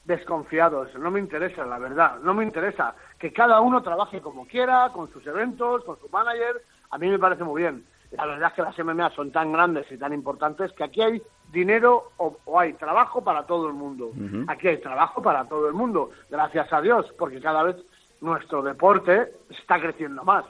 [0.05, 0.93] desconfiados.
[0.95, 2.19] No me interesa, la verdad.
[2.21, 2.95] No me interesa.
[3.17, 6.61] Que cada uno trabaje como quiera, con sus eventos, con su manager.
[6.91, 7.85] A mí me parece muy bien.
[8.11, 11.21] La verdad es que las MMA son tan grandes y tan importantes que aquí hay
[11.51, 14.11] dinero o, o hay trabajo para todo el mundo.
[14.47, 16.11] Aquí hay trabajo para todo el mundo.
[16.29, 17.75] Gracias a Dios, porque cada vez
[18.21, 20.45] nuestro deporte está creciendo más.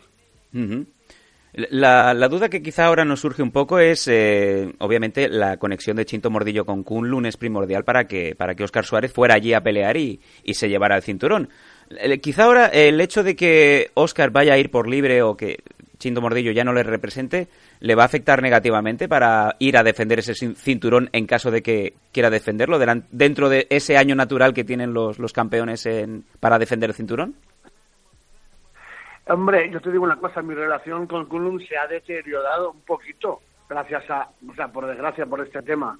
[1.53, 5.95] La, la duda que quizá ahora nos surge un poco es, eh, obviamente, la conexión
[5.95, 9.53] de Chinto Mordillo con Kunlun es primordial para que, para que Oscar Suárez fuera allí
[9.53, 11.47] a pelear y, y se llevara el cinturón.
[11.91, 15.59] Eh, quizá ahora el hecho de que Oscar vaya a ir por libre o que
[16.05, 17.47] Chinto Mordillo ya no le represente,
[17.79, 21.63] le va a afectar negativamente para ir a defender ese cin- cinturón en caso de
[21.63, 22.77] que quiera defenderlo
[23.09, 27.33] dentro de ese año natural que tienen los, los campeones en- para defender el cinturón.
[29.27, 33.41] Hombre, yo te digo una cosa, mi relación con Kulum se ha deteriorado un poquito,
[33.67, 35.97] gracias a, o sea, por desgracia, por este tema.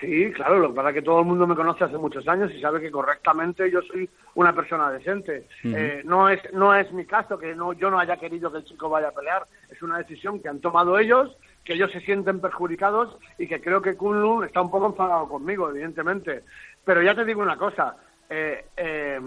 [0.00, 2.52] Sí, claro, lo que pasa es que todo el mundo me conoce hace muchos años
[2.52, 5.48] y sabe que correctamente yo soy una persona decente.
[5.64, 8.64] Eh, no es no es mi caso que no yo no haya querido que el
[8.64, 12.40] chico vaya a pelear, es una decisión que han tomado ellos, que ellos se sienten
[12.40, 16.44] perjudicados y que creo que Kunlun está un poco enfadado conmigo, evidentemente.
[16.84, 17.96] Pero ya te digo una cosa,
[18.28, 19.20] eh, eh,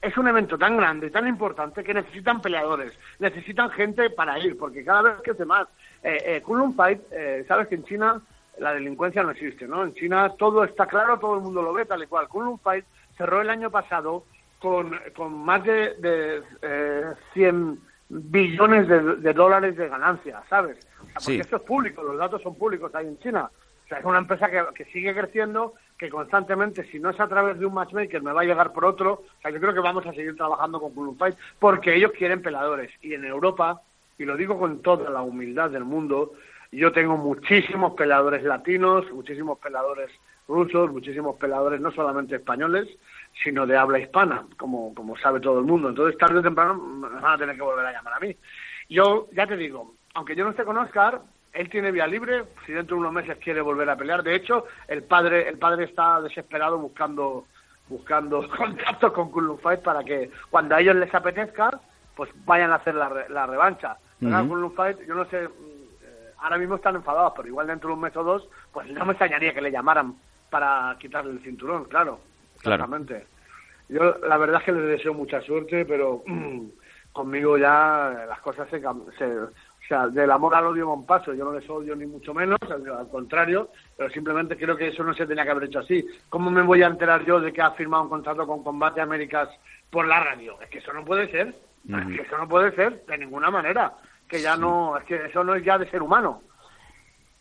[0.00, 4.56] es un evento tan grande y tan importante que necesitan peleadores, necesitan gente para ir,
[4.56, 5.68] porque cada vez crece más.
[6.02, 8.22] Eh, eh, Kunlun Fight, eh, sabes que en China
[8.58, 9.82] la delincuencia no existe, ¿no?
[9.84, 12.28] En China todo está claro, todo el mundo lo ve tal y cual.
[12.28, 12.84] Kunlun Fight
[13.16, 14.24] cerró el año pasado
[14.60, 20.76] con, con más de, de eh, 100 billones de, de dólares de ganancias, ¿sabes?
[20.78, 21.40] O sea, porque Sí.
[21.40, 23.50] esto es público, los datos son públicos ahí en China.
[23.84, 27.28] O sea, es una empresa que, que sigue creciendo, que constantemente, si no es a
[27.28, 29.12] través de un matchmaker, me va a llegar por otro.
[29.12, 32.40] O sea, yo creo que vamos a seguir trabajando con Kunlun Fight porque ellos quieren
[32.40, 32.90] peladores.
[33.02, 33.82] Y en Europa,
[34.16, 36.32] y lo digo con toda la humildad del mundo,
[36.76, 40.10] yo tengo muchísimos peladores latinos, muchísimos peladores
[40.46, 42.86] rusos, muchísimos peladores no solamente españoles,
[43.42, 45.88] sino de habla hispana, como, como sabe todo el mundo.
[45.88, 48.36] Entonces, tarde o temprano, me van a tener que volver a llamar a mí.
[48.88, 51.20] Yo, ya te digo, aunque yo no esté con Oscar,
[51.52, 54.22] él tiene vía libre, si dentro de unos meses quiere volver a pelear.
[54.22, 57.46] De hecho, el padre, el padre está desesperado buscando
[57.88, 61.80] buscando contactos con Kunlun Fight para que cuando a ellos les apetezca,
[62.16, 63.98] pues vayan a hacer la, re- la revancha.
[64.42, 64.48] Ujú.
[64.48, 65.73] Kunlun Fight, yo no sé, mm,
[66.44, 69.12] ahora mismo están enfadados, pero igual dentro de un mes o dos, pues no me
[69.12, 70.14] extrañaría que le llamaran
[70.50, 72.20] para quitarle el cinturón, claro.
[72.60, 72.84] Claro.
[72.84, 73.26] Exactamente.
[73.88, 76.66] Yo la verdad es que les deseo mucha suerte, pero mm,
[77.12, 81.34] conmigo ya las cosas se, se- o sea, del amor al odio con paso.
[81.34, 85.04] Yo no les odio ni mucho menos, al, al contrario, pero simplemente creo que eso
[85.04, 86.06] no se tenía que haber hecho así.
[86.30, 89.48] ¿Cómo me voy a enterar yo de que ha firmado un contrato con Combate Américas
[89.90, 90.58] por la radio?
[90.62, 91.48] Es que eso no puede ser.
[91.86, 93.92] Es que eso no puede ser de ninguna manera.
[94.34, 96.42] Que ya no, es que eso no es ya de ser humano.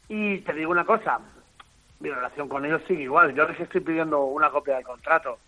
[0.08, 1.20] Y te digo una cosa,
[2.00, 3.34] mi relación con ellos sigue igual.
[3.34, 5.40] Yo les estoy pidiendo una copia del contrato.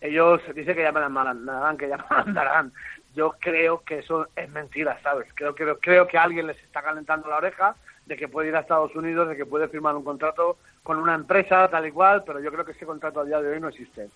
[0.00, 2.72] Ellos dicen que ya me la mandarán, que ya me la mandarán.
[3.14, 5.28] Yo creo que eso es mentira, ¿sabes?
[5.34, 8.60] Creo, creo, creo que alguien les está calentando la oreja de que puede ir a
[8.60, 12.40] Estados Unidos, de que puede firmar un contrato con una empresa tal y cual, pero
[12.40, 14.08] yo creo que ese contrato a día de hoy no existe.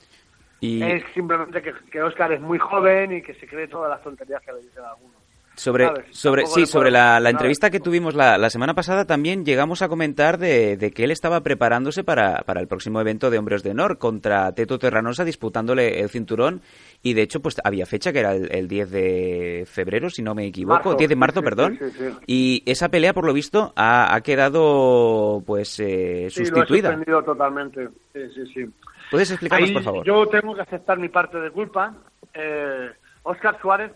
[0.60, 4.02] Y Es simplemente que, que Oscar es muy joven y que se cree todas las
[4.02, 5.17] tonterías que le dicen algunos.
[5.58, 9.82] Sobre, sobre, sí, sobre la, la entrevista que tuvimos la, la semana pasada también llegamos
[9.82, 13.62] a comentar de, de que él estaba preparándose para, para el próximo evento de Hombres
[13.62, 16.62] de Honor contra Teto Terranosa disputándole el cinturón
[17.02, 20.34] y de hecho pues había fecha que era el, el 10 de febrero si no
[20.34, 21.78] me equivoco, Marzo, 10 de marzo, sí, perdón.
[21.78, 22.16] sí, sí, sí.
[22.26, 26.96] Y esa pelea por lo visto ha, ha quedado pues eh, lo he sustituida.
[27.24, 27.88] totalmente.
[28.12, 28.64] Sí, sí, sí.
[29.10, 30.04] ¿Puedes explicarnos Ahí por favor?
[30.06, 31.94] Yo tengo que aceptar mi parte de culpa.
[32.34, 32.90] Eh,
[33.22, 33.92] Oscar Suárez,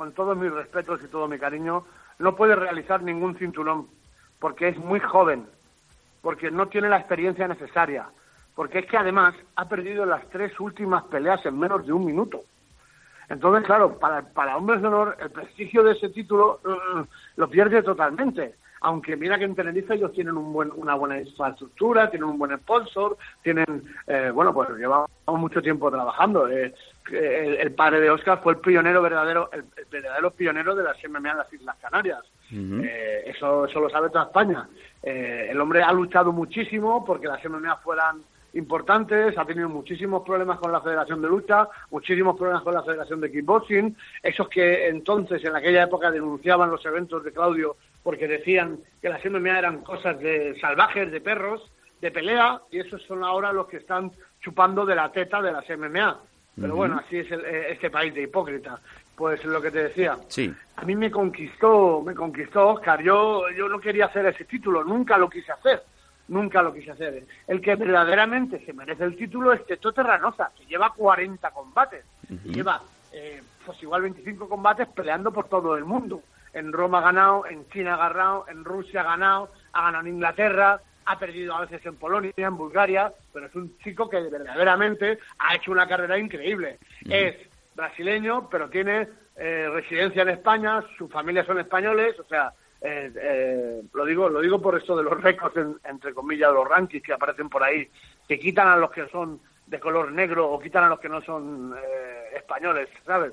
[0.00, 1.84] con todos mis respetos y todo mi cariño,
[2.20, 3.86] no puede realizar ningún cinturón
[4.38, 5.44] porque es muy joven,
[6.22, 8.06] porque no tiene la experiencia necesaria,
[8.54, 12.40] porque es que además ha perdido las tres últimas peleas en menos de un minuto.
[13.28, 17.00] Entonces, claro, para, para Hombres de Honor, el prestigio de ese título mm,
[17.36, 18.54] lo pierde totalmente.
[18.80, 22.56] Aunque mira que en Tenerife ellos tienen un buen, una buena infraestructura, tienen un buen
[22.56, 26.48] sponsor, tienen, eh, bueno, pues llevamos mucho tiempo trabajando.
[26.48, 26.74] Eh,
[27.10, 30.96] el, el padre de Oscar fue el pionero verdadero, el, el verdadero pionero de las
[31.08, 32.22] MMA en las Islas Canarias.
[32.52, 34.68] Eh, eso, eso lo sabe toda España.
[35.02, 38.22] Eh, el hombre ha luchado muchísimo porque las MMA fueran
[38.54, 43.20] importantes, ha tenido muchísimos problemas con la Federación de Lucha, muchísimos problemas con la Federación
[43.20, 48.80] de Kickboxing, esos que entonces, en aquella época, denunciaban los eventos de Claudio porque decían
[49.00, 51.70] que las MMA eran cosas de salvajes, de perros,
[52.00, 55.68] de pelea, y esos son ahora los que están chupando de la teta de las
[55.68, 56.18] MMA.
[56.60, 58.78] Pero bueno, así es el- eh, este país de hipócrita.
[59.16, 60.52] Pues lo que te decía, Sí.
[60.76, 63.02] a mí me conquistó, me conquistó Oscar.
[63.02, 65.82] Yo, yo no quería hacer ese título, nunca lo quise hacer,
[66.28, 67.24] nunca lo quise hacer.
[67.46, 72.04] El que verdaderamente se merece el título es Teto Terranosa, que lleva 40 combates,
[72.44, 72.80] y lleva
[73.12, 76.22] eh, pues igual 25 combates peleando por todo el mundo.
[76.52, 80.14] En Roma ha ganado, en China ha ganado, en Rusia ha ganado, ha ganado en
[80.14, 85.18] Inglaterra, ha perdido a veces en Polonia, en Bulgaria, pero es un chico que verdaderamente
[85.38, 86.78] ha hecho una carrera increíble.
[87.08, 87.36] Es
[87.74, 93.82] brasileño, pero tiene eh, residencia en España, su familia son españoles, o sea, eh, eh,
[93.92, 97.12] lo digo lo digo por esto de los récords, en- entre comillas, los rankings que
[97.12, 97.88] aparecen por ahí,
[98.28, 101.22] que quitan a los que son de color negro o quitan a los que no
[101.22, 103.32] son eh, españoles, ¿sabes?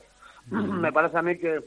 [0.51, 1.61] Me parece a mí que,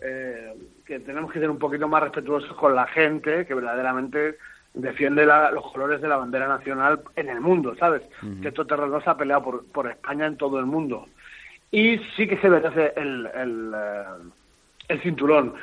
[0.00, 4.38] eh, que tenemos que ser un poquito más respetuosos con la gente que verdaderamente
[4.74, 8.02] defiende la- los colores de la bandera nacional en el mundo, ¿sabes?
[8.42, 11.06] Teto Terranosa ha peleado por, por España en todo el mundo
[11.70, 14.04] y sí que se merece el, el, eh,
[14.88, 15.54] el cinturón.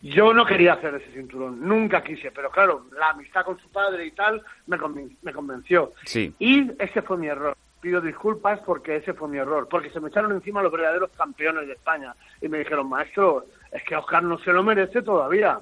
[0.00, 4.06] Yo no quería hacer ese cinturón, nunca quise, pero claro, la amistad con su padre
[4.06, 5.92] y tal me, conven- me convenció.
[6.04, 6.32] Sí.
[6.38, 7.56] Y ese fue mi error.
[7.80, 11.66] Pido disculpas porque ese fue mi error, porque se me echaron encima los verdaderos campeones
[11.66, 15.58] de España y me dijeron, maestro, es que Oscar no se lo merece todavía.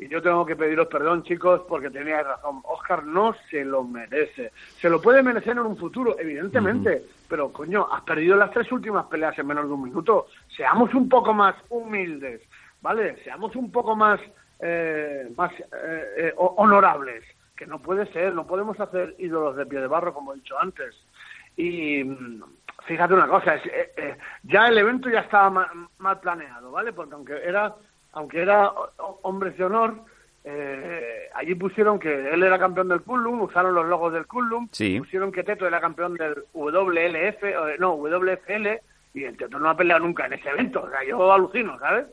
[0.00, 2.60] Y yo tengo que pediros perdón, chicos, porque teníais razón.
[2.64, 4.52] Oscar no se lo merece.
[4.80, 7.04] Se lo puede merecer en un futuro, evidentemente.
[7.28, 10.26] Pero, coño, has perdido las tres últimas peleas en menos de un minuto.
[10.56, 12.40] Seamos un poco más humildes,
[12.80, 13.16] ¿vale?
[13.24, 14.20] Seamos un poco más,
[14.60, 15.64] eh, más eh,
[16.16, 17.24] eh, ho- honorables.
[17.56, 20.56] Que no puede ser, no podemos hacer ídolos de pie de barro, como he dicho
[20.60, 20.94] antes.
[21.56, 22.44] Y mm,
[22.86, 26.92] fíjate una cosa, es, eh, eh, ya el evento ya estaba ma- mal, planeado, ¿vale?
[26.92, 27.74] Porque aunque era,
[28.12, 28.70] aunque era
[29.22, 29.94] hombres de honor,
[30.44, 34.98] eh, allí pusieron que él era campeón del Kullum, usaron los logos del Kullum, Sí.
[34.98, 38.80] pusieron que Teto era campeón del WLF, no, WFL,
[39.14, 42.06] y el Teto no ha peleado nunca en ese evento, o sea, yo alucino, ¿sabes?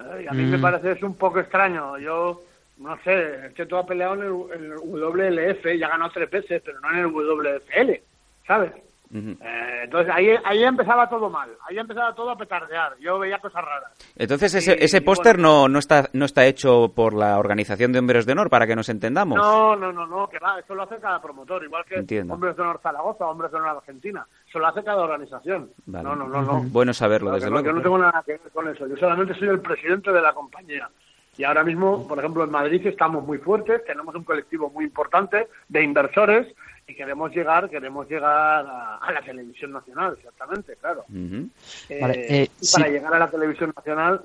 [0.00, 2.42] Eh, y a mí me parece es un poco extraño, yo
[2.78, 6.30] no sé, el Teto ha peleado en el, en el WLF y ha ganado tres
[6.30, 8.00] veces, pero no en el WFL,
[8.46, 8.72] ¿sabes?
[9.10, 13.64] Eh, entonces ahí, ahí empezaba todo mal, ahí empezaba todo a petardear, yo veía cosas
[13.64, 13.92] raras.
[14.16, 15.62] Entonces ese, Y- ese póster bueno.
[15.62, 18.76] no, no, está, no está hecho por la Organización de Hombres de Honor, para que
[18.76, 19.36] nos entendamos.
[19.38, 22.34] No, no, no, no, que va, eso lo hace cada promotor, igual que Entiendo.
[22.34, 25.70] Hombres de Honor Zaragoza, Hombres de Honor Argentina, eso lo hace cada organización.
[25.86, 26.04] Vale.
[26.04, 26.62] No, no, no, no.
[26.64, 27.66] Bueno saberlo, Claro desde que no, luego.
[27.68, 30.32] Yo no tengo nada que ver con eso, yo solamente soy el presidente de la
[30.34, 30.88] compañía.
[31.36, 35.46] Y ahora mismo, por ejemplo, en Madrid estamos muy fuertes, tenemos un colectivo muy importante
[35.68, 36.48] de inversores
[36.88, 41.04] y queremos llegar, queremos llegar a, a la televisión nacional, exactamente, claro.
[41.14, 42.92] Eh, Vale, eh, y para sí.
[42.92, 44.22] llegar a la televisión nacional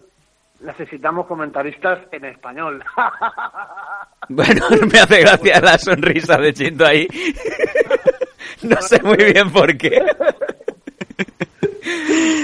[0.62, 2.84] necesitamos comentaristas en español.
[4.30, 7.06] Bueno, me hace gracia la sonrisa de Chinto ahí.
[8.64, 9.98] No sé muy bien por qué.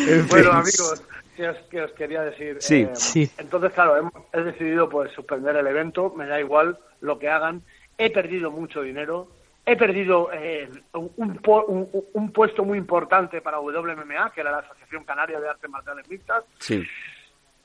[0.09, 0.51] En bueno, fin.
[0.51, 1.03] amigos,
[1.37, 2.57] que os, que os quería decir.
[2.59, 2.81] Sí.
[2.81, 3.31] eh, Sí.
[3.37, 7.61] Entonces, claro, hemos- he decidido pues suspender el evento, me da igual lo que hagan.
[7.97, 9.29] He perdido mucho dinero,
[9.69, 15.47] he perdido eh, un, puesto muy importante para WMMA, que era la Asociación Canaria de
[15.47, 16.43] Artes Marciales Mixtas.
[16.57, 16.83] Sí.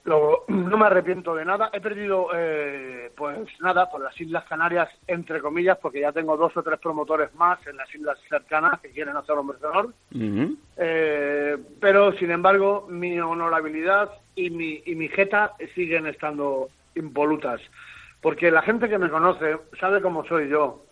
[0.05, 1.71] Luego, no me arrepiento de nada.
[1.73, 6.55] He perdido, eh, pues nada, por las Islas Canarias, entre comillas, porque ya tengo dos
[6.55, 9.95] o tres promotores más en las islas cercanas que quieren hacer hombre de honor.
[10.77, 17.63] Eh, pero, sin embargo, mi honorabilidad y mi, y mi jeta siguen estando impolutas.
[18.21, 20.85] Porque la gente que me conoce sabe cómo soy yo.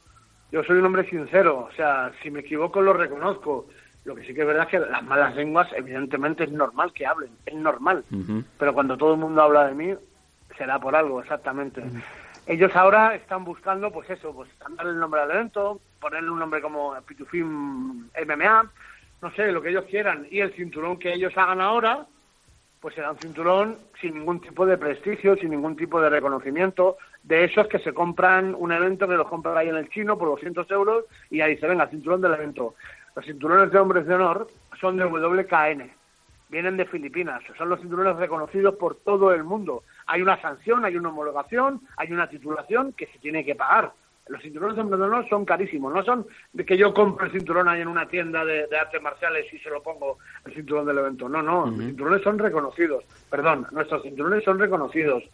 [0.53, 1.69] Yo soy un hombre sincero.
[1.71, 3.67] O sea, si me equivoco lo reconozco.
[4.05, 7.07] Lo que sí que es verdad es que las malas lenguas, evidentemente, es normal que
[7.07, 7.31] hablen.
[7.47, 8.05] Es normal.
[8.59, 9.95] Pero cuando todo el mundo habla de mí,
[10.59, 11.83] será por algo, exactamente.
[12.47, 16.61] Ellos ahora están buscando, pues eso, pues cambiar el nombre al evento, ponerle un nombre
[16.61, 18.71] como Pitufín MMA,
[19.23, 20.27] no sé, lo que ellos quieran.
[20.29, 22.05] Y el cinturón que ellos hagan ahora,
[22.81, 27.45] pues será un cinturón sin ningún tipo de prestigio, sin ningún tipo de reconocimiento, de
[27.45, 30.70] esos que se compran un evento que los compran ahí en el chino por 200
[30.70, 32.75] euros y ahí se venga, cinturón del evento.
[33.14, 34.49] Los cinturones de hombres de honor
[34.81, 35.91] son de WKN,
[36.49, 39.85] vienen de Filipinas, son los cinturones reconocidos por todo el mundo.
[40.07, 43.93] Hay una sanción, hay una homologación, hay una titulación que se tiene que pagar.
[44.29, 47.33] Los cinturones de hombres de honor son carísimos, no son de que yo compro el
[47.33, 50.87] cinturón ahí en una tienda de, de artes marciales y se lo pongo el cinturón
[50.87, 51.29] del evento.
[51.29, 53.05] No, no, los cinturones son reconocidos.
[53.29, 55.25] Perdón, nuestros cinturones son reconocidos.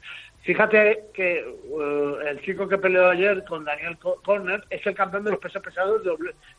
[0.43, 5.25] Fíjate que eh, el chico que peleó ayer con Daniel Co- Corner es el campeón
[5.25, 6.13] de los pesos pesados de,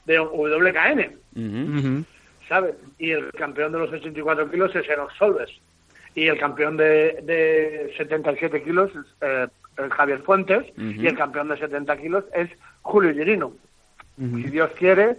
[0.06, 1.18] de WKN.
[2.48, 2.76] ¿sabes?
[2.98, 5.50] Y el campeón de los 84 kilos es Enox Solves.
[6.16, 10.66] Y el campeón de, de 77 kilos es eh, el Javier Fuentes.
[10.78, 12.50] Y el campeón de 70 kilos es
[12.82, 13.54] Julio Llerino.
[14.18, 15.16] Si Dios quiere,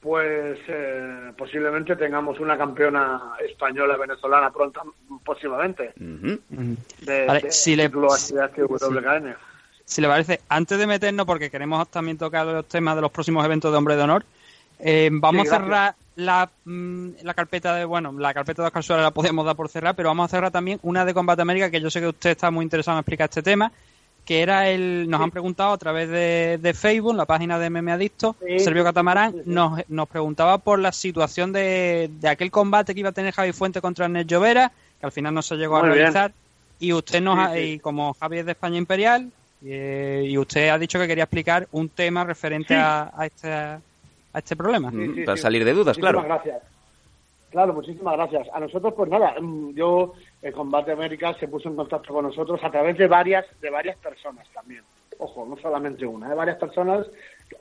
[0.00, 4.80] pues eh, posiblemente tengamos una campeona española venezolana pronto,
[5.24, 5.92] próximamente.
[6.00, 6.38] Ujú.
[7.00, 9.34] De, Vale, de si le- WKN.
[9.84, 13.44] Si le parece, antes de meternos, porque queremos también tocar los temas de los próximos
[13.44, 14.24] eventos de Hombre de Honor,
[14.80, 18.82] eh, vamos Sí, a cerrar la, mm, la carpeta de, bueno, la carpeta de Oscar
[18.84, 21.70] Suárez la podemos dar por cerrar, pero vamos a cerrar también una de Combate América,
[21.70, 23.72] que yo sé que usted está muy interesado en explicar este tema,
[24.28, 27.92] que era el, nos han preguntado a través de, de Facebook, la página de Meme
[27.92, 28.58] Adicto, Sí.
[28.58, 33.12] Servio Catamarán, nos, nos preguntaba por la situación de, de aquel combate que iba a
[33.12, 34.70] tener Javi Fuente contra Ernest Llovera,
[35.00, 35.94] que al final no se llegó a bien.
[35.94, 36.32] realizar,
[36.78, 37.58] y usted nos Sí, ha- sí.
[37.60, 39.30] y como Javi es de España Imperial,
[39.64, 43.80] eh, y usted ha dicho que quería explicar un tema referente a, a este, a
[44.34, 44.90] este problema.
[44.90, 45.42] Sí, Para sí.
[45.42, 46.28] salir de dudas, Muchísimas claro.
[46.28, 46.62] gracias.
[47.50, 48.46] Claro, muchísimas gracias.
[48.52, 50.12] A nosotros, pues nada, mm, yo,
[50.42, 53.96] el Combate América se puso en contacto con nosotros a través de varias, de varias
[53.98, 54.82] personas también.
[55.18, 57.06] Ojo, no solamente una, de varias personas.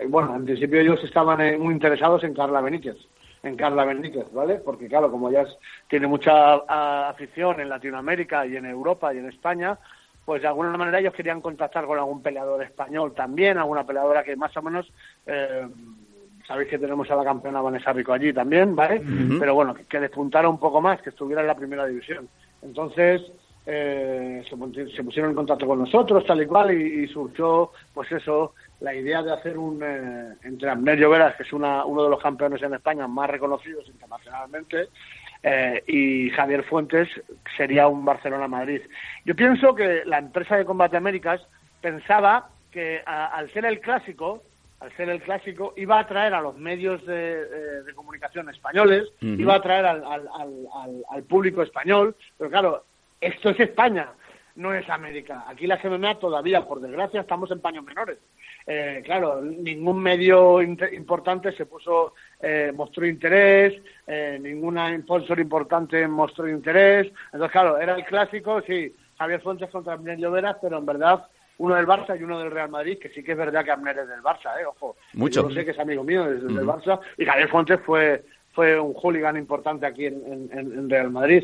[0.09, 2.97] Bueno, en principio ellos estaban eh, muy interesados en Carla Benítez,
[3.41, 4.55] en Carla Benítez, ¿vale?
[4.55, 5.57] Porque claro, como ella es-
[5.87, 9.77] tiene mucha ah, afición en Latinoamérica y en Europa y en España,
[10.23, 14.35] pues de alguna manera ellos querían contactar con algún peleador español también, alguna peleadora que
[14.35, 14.91] más o menos
[15.25, 15.65] eh,
[16.45, 19.01] sabéis que tenemos a la campeona Vanessa Rico allí también, ¿vale?
[19.39, 22.27] Pero bueno, que, que despuntara un poco más, que estuviera en la primera división.
[22.67, 23.21] Entonces,
[23.65, 28.53] eh, se, pusieron en contacto con nosotros, tal y cual, y, y surgió, pues eso,
[28.81, 32.21] la idea de hacer un, eh, entre Abner Lloveras, que es una, uno de los
[32.21, 34.89] campeones en España más reconocidos internacionalmente,
[35.43, 37.07] eh, y Javier Fuentes
[37.55, 38.81] sería un Barcelona-Madrid.
[39.23, 41.41] Yo pienso que la empresa de Combate Américas
[41.81, 44.43] pensaba que a- al ser el clásico,
[44.79, 49.57] al ser el clásico, iba a atraer a los medios de, comunicación españoles, iba a
[49.57, 52.83] atraer al, al- al- al- al público español, pero claro,
[53.19, 54.09] esto es España,
[54.55, 55.45] no es América.
[55.47, 58.17] Aquí la MMA todavía, por desgracia, estamos en paños menores.
[58.67, 66.47] Eh, claro, ningún medio importante se puso, eh, mostró interés, eh, ninguna sponsor importante mostró
[66.49, 67.07] interés.
[67.31, 71.25] Entonces, claro, era el clásico, sí, Javier Fuentes contra Abner Lloveras, pero en verdad
[71.59, 73.97] uno del Barça y uno del Real Madrid, que sí que es verdad que Abner
[73.97, 74.65] es del Barça, ¿eh?
[74.65, 74.95] Ojo.
[75.13, 75.41] Mucho.
[75.41, 78.79] Yo lo sé que es amigo mío, es del Barça, y Javier Fuentes fue fue
[78.79, 81.43] un hooligan importante aquí en, en- en- en Real Madrid.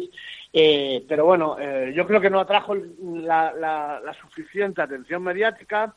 [0.52, 5.94] Eh, pero bueno, eh, yo creo que no atrajo la, la- la suficiente atención mediática.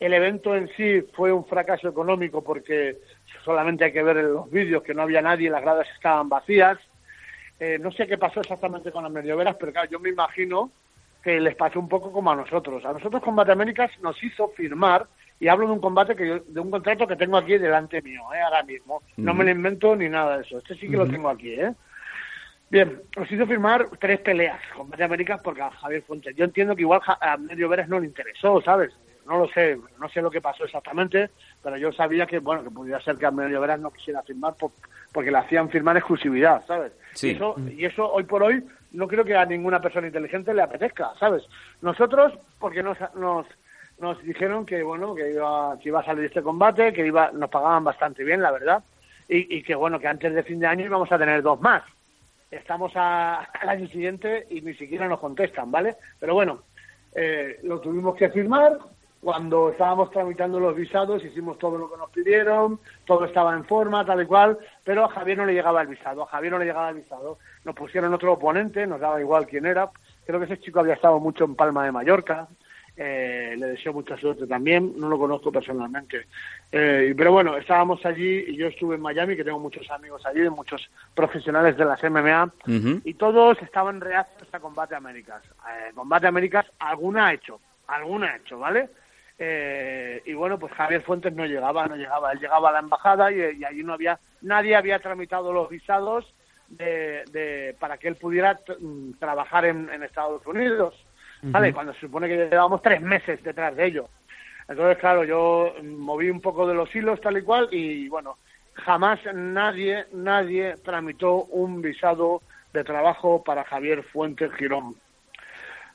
[0.00, 2.98] El evento en sí fue un fracaso económico porque
[3.44, 6.76] solamente hay que ver en los vídeos que no había nadie, las gradas estaban vacías.
[7.60, 10.72] Eh, no sé qué pasó exactamente con las medioveras, pero claro, yo me imagino
[11.22, 12.84] que les pasó un poco como a nosotros.
[12.84, 15.06] A nosotros Combate Américas nos hizo firmar,
[15.40, 18.22] y hablo de un combate que yo, de un contrato que tengo aquí delante mío,
[18.34, 18.40] ¿eh?
[18.40, 19.02] ahora mismo.
[19.16, 20.58] No me lo invento ni nada de eso.
[20.58, 21.72] Este sí que lo tengo aquí, ¿eh?
[22.70, 26.36] Bien, nos hizo firmar tres peleas con Combate Américas porque a Javier Fuentes.
[26.36, 28.92] Yo entiendo que igual a Medio Veras no le interesó, ¿sabes?
[29.26, 31.30] No lo sé, no sé lo que pasó exactamente,
[31.62, 34.54] pero yo sabía que, bueno, que podría ser que a Medio Veras no quisiera firmar
[35.12, 36.92] porque le hacían firmar exclusividad, ¿sabes?
[37.12, 37.28] Sí.
[37.28, 38.62] Y, eso, y eso hoy por hoy
[38.92, 41.42] no creo que a ninguna persona inteligente le apetezca, ¿sabes?
[41.82, 43.46] Nosotros, porque nos, nos,
[43.98, 47.50] nos dijeron que, bueno, que iba, que iba a salir este combate, que iba, nos
[47.50, 48.82] pagaban bastante bien, la verdad,
[49.28, 51.82] y, y que, bueno, que antes de fin de año íbamos a tener dos más
[52.50, 55.96] estamos a, al año siguiente y ni siquiera nos contestan, ¿vale?
[56.18, 56.62] Pero bueno,
[57.14, 58.78] eh, lo tuvimos que firmar.
[59.20, 64.04] Cuando estábamos tramitando los visados, hicimos todo lo que nos pidieron, todo estaba en forma,
[64.04, 66.66] tal y cual, pero a Javier no le llegaba el visado, a Javier no le
[66.66, 67.38] llegaba el visado.
[67.64, 69.90] Nos pusieron otro oponente, nos daba igual quién era.
[70.24, 72.48] Creo que ese chico había estado mucho en Palma de Mallorca,
[73.00, 76.26] eh, le deseo mucha suerte también, no lo conozco personalmente.
[76.72, 80.48] Eh, pero bueno, estábamos allí y yo estuve en Miami, que tengo muchos amigos allí,
[80.50, 82.52] muchos profesionales de las MMA,
[83.04, 85.44] y todos estaban reacios a Combate Américas.
[85.44, 88.88] Eh, Combate Américas, alguna ha hecho, alguna ha hecho, ¿vale?
[89.38, 92.32] Eh, y bueno, pues Javier Fuentes no llegaba, no llegaba.
[92.32, 96.34] Él llegaba a la embajada y, y allí no había, nadie había tramitado los visados
[96.68, 100.94] de, de- para que él pudiera mm, trabajar en, en Estados Unidos,
[101.42, 101.68] ¿vale?
[101.72, 104.08] Cuando se supone que llevábamos tres meses detrás de ello.
[104.68, 108.36] Entonces, claro, yo moví un poco de los hilos tal y cual y bueno,
[108.74, 112.42] jamás nadie, nadie tramitó un visado
[112.74, 114.94] de trabajo para Javier Fuentes Girón.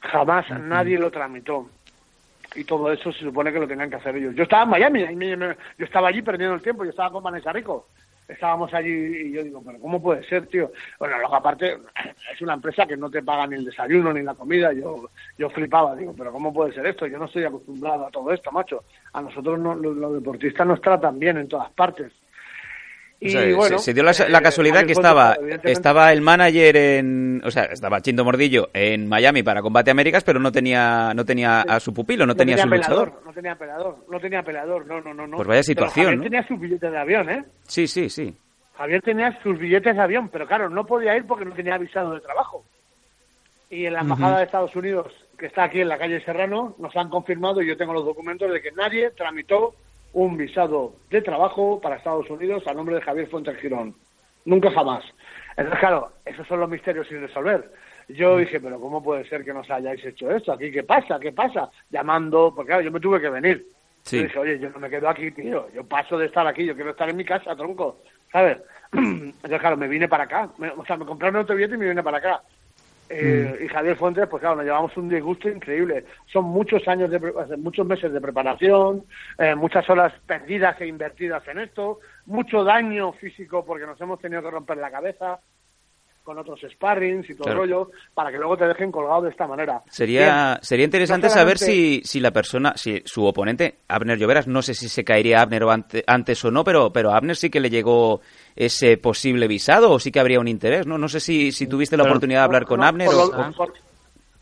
[0.01, 1.69] Jamás nadie lo tramitó.
[2.55, 4.35] Y todo eso se supone que lo tenían que hacer ellos.
[4.35, 5.05] Yo estaba en Miami,
[5.77, 7.87] yo estaba allí perdiendo el tiempo, yo estaba con Vanessa Rico.
[8.27, 10.71] Estábamos allí y yo digo, pero ¿cómo puede ser, tío?
[10.97, 11.77] Bueno, luego aparte
[12.33, 14.71] es una empresa que no te paga ni el desayuno ni la comida.
[14.71, 17.05] Yo yo flipaba, digo, pero ¿cómo puede ser esto?
[17.05, 18.85] Yo no estoy acostumbrado a todo esto, macho.
[19.11, 22.13] A nosotros no- los, los deportistas nos tratan bien en todas partes.
[23.25, 26.75] O sea, se- bueno, se, dio la, la eh, casualidad que estaba, estaba el manager
[26.77, 31.23] en, o sea, estaba Chinto Mordillo en Miami para Combate Américas, pero no tenía, no
[31.25, 33.21] tenía a su pupilo, no, tenía, a su luchador.
[33.25, 35.27] no tenía peleador, no tenía peleador, no, no, no.
[35.27, 35.37] no.
[35.37, 36.23] Pues vaya situación, Javier ¿no?
[36.23, 37.43] tenía sus billetes de avión, ¿eh?
[37.67, 38.35] Sí, sí, sí.
[38.77, 42.13] Javier tenía sus billetes de avión, pero claro, no podía ir porque no tenía visado
[42.15, 42.65] de trabajo.
[43.69, 45.07] Y en la embajada de Estados Unidos,
[45.37, 48.51] que está aquí en la calle Serrano, nos han confirmado, y yo tengo los documentos,
[48.51, 49.73] de que nadie tramitó
[50.13, 53.95] un visado de trabajo para Estados Unidos a nombre de Javier Fuentes Girón.
[54.45, 55.03] Nunca jamás.
[55.55, 57.71] Entonces, claro, esos son los misterios sin resolver.
[58.09, 60.51] Yo dije, pero ¿cómo puede ser que nos hayáis hecho esto?
[60.51, 61.19] ¿Aquí qué pasa?
[61.19, 61.69] ¿Qué pasa?
[61.89, 63.65] Llamando, porque claro, yo me tuve que venir.
[64.01, 64.17] Sí.
[64.17, 65.69] Yo dije, oye, yo no me quedo aquí, tío.
[65.73, 67.99] Yo paso de estar aquí, yo quiero estar en mi casa, tronco.
[68.31, 68.57] ¿Sabes?
[68.91, 70.49] Entonces, claro, me vine para acá.
[70.57, 72.41] Me- o sea, me compraron otro billete y me vine para acá.
[73.15, 76.05] Eh, Y Javier Fuentes, pues claro, nos llevamos un disgusto increíble.
[76.31, 77.19] Son muchos años, de,
[77.57, 79.03] muchos meses de preparación,
[79.37, 84.41] eh, muchas horas perdidas e invertidas en esto, mucho daño físico porque nos hemos tenido
[84.41, 85.39] que romper la cabeza
[86.23, 87.63] con otros sparrings y todo Claro.
[87.65, 89.81] el rollo, para que luego te dejen colgado de esta manera.
[89.89, 90.21] Sería,
[90.53, 90.57] Bien.
[90.63, 94.73] sería interesante No saber si, si la persona, si su oponente, Abner Lloveras, no sé
[94.73, 97.59] si se caería Abner o ante- antes o no, pero, pero a Abner sí que
[97.59, 98.21] le llegó
[98.55, 100.97] ese posible visado o sí que habría un interés, ¿no?
[100.97, 103.51] No sé si, si tuviste la Pero- oportunidad de hablar con No, Abner por o...
[103.53, 103.73] por-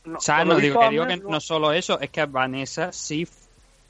[0.05, 2.25] no, O sea, no, digo, que digo que Abner no solo eso, es que a
[2.25, 3.27] Vanessa sí.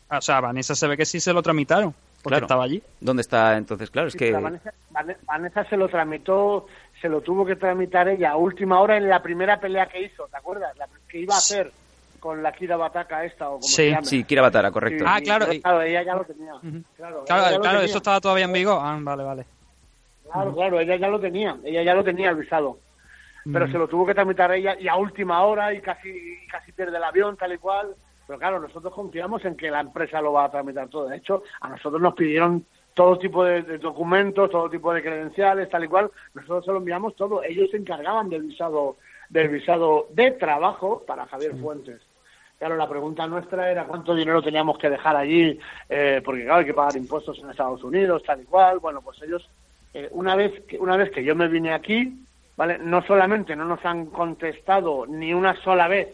[0.10, 2.46] O sea, a Vanessa se ve que sí se lo tramitaron, porque Claro.
[2.46, 2.84] estaba allí.
[3.00, 3.90] ¿Dónde está entonces?
[3.90, 4.32] Claro, es Sí, que...
[4.34, 6.68] Vanessa, Vane- Vanessa se lo tramitó,
[7.02, 10.28] se lo tuvo que tramitar ella a última hora en la primera pelea que hizo,
[10.28, 10.78] ¿te acuerdas?
[10.78, 11.72] La que iba a hacer
[12.20, 14.04] con la Kira Bataka esta o como Sí, se.
[14.04, 15.06] Sí, Kira Batara, correcto.
[15.08, 16.52] Ah, claro, y- claro, ella ya lo tenía.
[16.98, 17.84] Claro, Claro, lo tenía.
[17.86, 18.80] eso estaba todavía en vigor.
[18.84, 19.46] Ah, vale, vale.
[20.32, 22.80] Claro, claro, ella ya lo tenía, ella ya lo tenía el visado.
[23.52, 26.72] Pero se lo tuvo que tramitar ella y a última hora y casi y casi
[26.72, 27.96] pierde el avión, tal y cual.
[28.28, 31.08] Pero claro, nosotros confiamos en que la empresa lo va a tramitar todo.
[31.08, 32.64] De hecho, a nosotros nos pidieron
[32.94, 36.12] todo tipo de, de documentos, todo tipo de credenciales, tal y cual.
[36.36, 37.42] Nosotros se lo enviamos todo.
[37.42, 38.98] Ellos se encargaban del visado
[39.32, 42.02] del visado de trabajo para Javier Fuentes.
[42.60, 45.58] Claro, la pregunta nuestra era cuánto dinero teníamos que dejar allí,
[45.90, 48.78] eh, porque claro, hay que pagar impuestos en Estados Unidos, tal y cual.
[48.80, 49.50] Bueno, pues ellos,
[49.94, 52.14] eh, una vez que una vez que yo me vine aquí,
[52.58, 56.08] vale, no solamente no nos han contestado ni una sola vez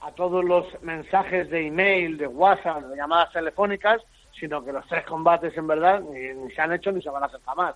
[0.00, 4.02] a todos los mensajes de email, de WhatsApp, de llamadas telefónicas,
[4.38, 7.22] sino que los tres combates en verdad ni, ni se han hecho ni se van
[7.22, 7.74] a hacer jamás,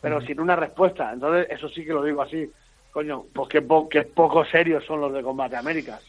[0.00, 1.12] pero sin una respuesta.
[1.12, 2.50] Entonces, eso sí que lo digo así,
[2.90, 6.02] coño, pues qué, po- poco serios son los de Combate Américas.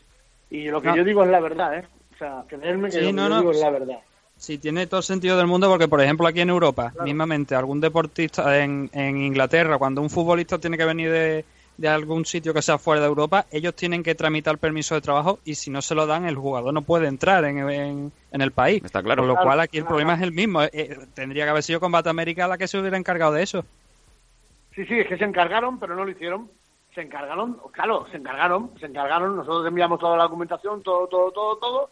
[0.50, 0.96] Y lo que No.
[0.98, 1.88] yo digo es la verdad, ¿eh?
[2.14, 3.64] O sea, creerme que Sí, lo que yo no, digo es sí.
[3.64, 4.00] la verdad.
[4.44, 7.80] Sí, tiene todo el sentido del mundo porque, por ejemplo, aquí en Europa, mismamente, algún
[7.80, 11.46] deportista en, en Inglaterra, cuando un futbolista tiene que venir de,
[11.78, 15.40] de algún sitio que sea fuera de Europa, ellos tienen que tramitar permiso de trabajo
[15.46, 18.52] y si no se lo dan, el jugador no puede entrar en, en, en el
[18.52, 18.84] país.
[18.84, 19.22] Está claro.
[19.22, 19.96] Con lo Claro, cual aquí el claro.
[19.96, 20.62] problema es el mismo.
[20.62, 23.64] Eh, eh, tendría que haber sido Combate América la que se hubiera encargado de eso.
[24.76, 26.50] Sí, sí, es que se encargaron, pero no lo hicieron.
[26.94, 31.58] se encargaron, claro, se encargaron, se encargaron, nosotros enviamos toda la documentación, todo, todo, todo,
[31.58, 31.90] todo,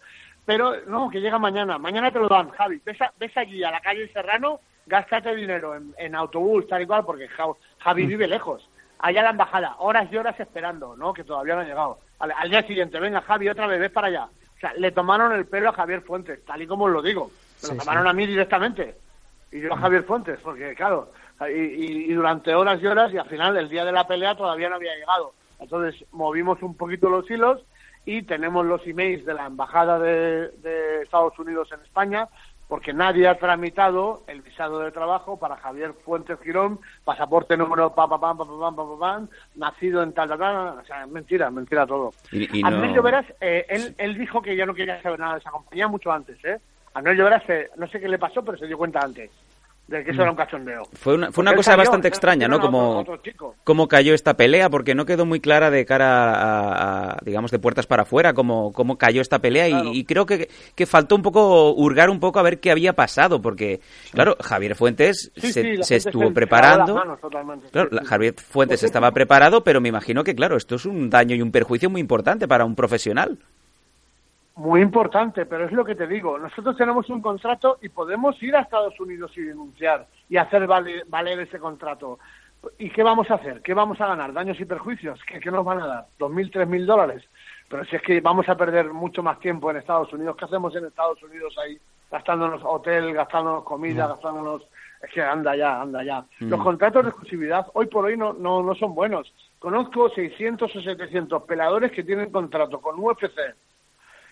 [0.51, 3.71] pero no, que llega mañana, mañana te lo dan, Javi, ves, a- ves allí a
[3.71, 7.45] la calle Serrano, gástate dinero en, en autobús, tal y cual, porque Ja-
[7.79, 11.13] Javi vive lejos, allá a la embajada, horas y horas esperando, ¿no?
[11.13, 11.99] Que todavía no ha llegado.
[12.19, 14.25] Al, al día siguiente, venga Javi, otra vez, ves para allá.
[14.25, 17.31] O sea, le tomaron el pelo a Javier Fuentes, tal y como os lo digo.
[17.63, 18.09] Me lo Sí, tomaron sí.
[18.09, 18.95] a mí directamente.
[19.51, 21.11] Y yo a Javier Fuentes, porque claro,
[21.49, 24.35] y, y- y durante horas y horas, y al final el día de la pelea
[24.35, 25.33] todavía no había llegado.
[25.59, 27.61] Entonces movimos un poquito los hilos
[28.05, 32.27] y tenemos los emails de la Embajada de, de Estados Unidos en España,
[32.67, 38.07] porque nadie ha tramitado el visado de trabajo para Javier Fuentes Girón, pasaporte número pa,
[38.07, 41.05] pa, pam, pa, pa, pam, pa, pa, pam, nacido en tal, tal, tal, o sea,
[41.05, 42.13] mentira, mentira todo.
[42.31, 45.33] Y- y no- Andrés Lloveras, eh, él, él dijo que ya no quería saber nada
[45.33, 46.59] de esa compañía mucho antes, ¿eh?
[46.93, 49.29] Andrés Lloveras, eh, no sé qué le pasó, pero se dio cuenta antes
[49.91, 50.83] de que eso era un cachondeo.
[50.93, 52.59] Fue una, fue una Porque él cosa bastante extraña, ¿no?
[52.59, 53.05] Como,
[53.63, 57.59] cómo cayó esta pelea, porque no quedó muy clara de cara a, a, digamos, de
[57.59, 59.67] puertas para afuera, cómo, cómo cayó esta pelea.
[59.67, 59.91] y- Claro.
[59.93, 63.41] Y, creo que, que faltó un poco hurgar un poco a ver qué había pasado,
[63.41, 63.81] porque,
[64.11, 66.95] claro, Javier Fuentes Sí, se, sí, estuvo preparando.
[66.95, 67.19] manos
[67.71, 68.05] Claro, sí.
[68.05, 71.41] Javier Fuentes Pues estaba preparado, pero me imagino que, claro, esto es un daño y
[71.41, 73.37] un perjuicio muy importante para un profesional.
[74.55, 76.37] Muy importante, pero es lo que te digo.
[76.37, 81.03] Nosotros tenemos un contrato y podemos ir a Estados Unidos y denunciar y hacer vale-
[81.07, 82.19] valer ese contrato.
[82.77, 83.61] ¿Y qué vamos a hacer?
[83.61, 84.33] ¿Qué vamos a ganar?
[84.33, 85.19] ¿Daños y perjuicios?
[85.25, 86.05] ¿Qué, qué nos van a dar?
[86.19, 87.23] ¿Dos mil, tres mil dólares?
[87.69, 90.75] Pero si es que vamos a perder mucho más tiempo en Estados Unidos, ¿qué hacemos
[90.75, 91.79] en Estados Unidos ahí?
[92.11, 94.61] Gastándonos hotel, gastándonos comida, gastándonos...
[95.01, 96.23] Es que anda ya, anda ya.
[96.39, 99.33] Los contratos de exclusividad hoy por hoy no, no, no son buenos.
[99.57, 103.39] Conozco 600 o 700 peladores que tienen contrato con UFC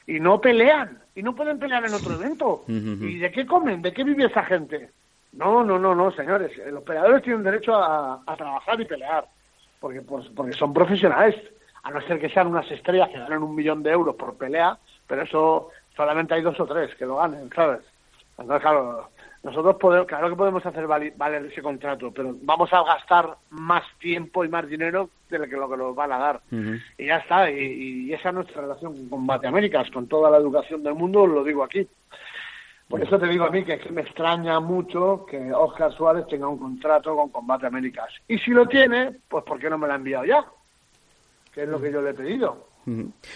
[0.10, 2.64] y no pelean y no pueden pelear en otro evento.
[2.68, 3.84] ¿Y de qué comen?
[3.84, 4.90] ¿De qué vive esa gente?
[5.34, 6.52] No, no, no, no, señores.
[6.72, 9.28] Los peleadores tienen derecho a, a trabajar y pelear
[9.80, 11.36] porque, pues, porque son profesionales.
[11.84, 14.78] A no ser que sean unas estrellas que ganan un millón de euros por pelea,
[15.06, 17.82] pero eso solamente hay dos o tres que lo ganen, ¿sabes?
[18.38, 19.10] Entonces, claro,
[19.42, 24.44] nosotros podemos, claro que podemos hacer valer ese contrato, pero vamos a gastar más tiempo
[24.44, 26.42] y más dinero de lo que, lo que nos van a dar.
[26.98, 30.38] Y ya está, y, y esa es nuestra relación con Combate Américas, con toda la
[30.38, 31.88] educación del mundo, os lo digo aquí.
[32.90, 36.58] Por eso te digo a mí que me extraña mucho que Oscar Suárez tenga un
[36.58, 38.12] contrato con Combate Américas.
[38.28, 40.44] Y si lo tiene, pues ¿por qué no me lo ha enviado ya?
[41.54, 42.69] Que es lo que yo le he pedido.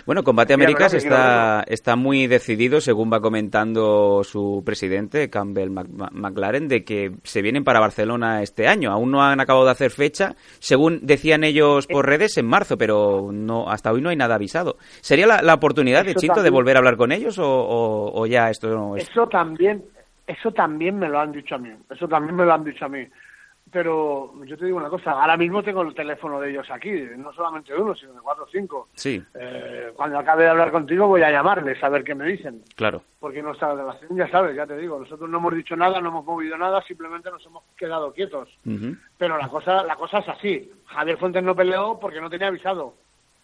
[0.05, 6.83] Bueno, Combate Américas está, está muy decidido, según va comentando su presidente, Campbell McLaren, de
[6.83, 8.91] que se vienen para Barcelona este año.
[8.91, 13.29] Aún no han acabado de hacer fecha, según decían ellos por redes, en marzo, pero
[13.31, 14.77] no hasta hoy no hay nada avisado.
[15.01, 18.21] ¿Sería la, la oportunidad de Eso Chinto de volver a hablar con ellos o, o-
[18.21, 19.07] o ya esto no es...?
[19.09, 19.83] Eso también,
[20.25, 21.69] eso también me lo han dicho a mí.
[21.91, 23.05] Eso también me lo han dicho a mí.
[23.73, 27.33] Pero yo te digo una cosa, ahora mismo tengo el teléfono de ellos aquí, no
[27.33, 28.87] solamente de uno, sino de cuatro o cinco.
[28.93, 32.61] Sí, Eh, cuando acabe de hablar contigo voy a llamarles a ver qué me dicen.
[32.75, 33.01] claro.
[33.19, 36.25] Porque nuestra relación, ya sabes, ya te digo, nosotros no hemos dicho nada, no hemos
[36.25, 38.49] movido nada, simplemente nos hemos quedado quietos.
[39.17, 40.71] Pero la cosa, la cosa es así.
[40.87, 42.93] Javier Fuentes no peleó porque no tenía avisado.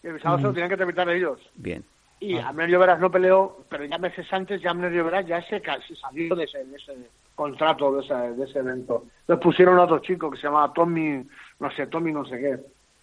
[0.02, 1.40] Y el visado se lo tenían que tramitar ellos.
[1.54, 1.82] Bien.
[2.20, 5.96] Y Abner Lloveras no peleó, pero ya meses antes ya Abner Lloveras ya se, se
[5.96, 6.94] salió de ese, de ese
[7.40, 9.04] contrato, de ese, de ese evento.
[9.22, 11.26] Entonces pusieron a otro chico que se llamaba Tommy,
[11.58, 12.58] no sé, Tommy no sé qué.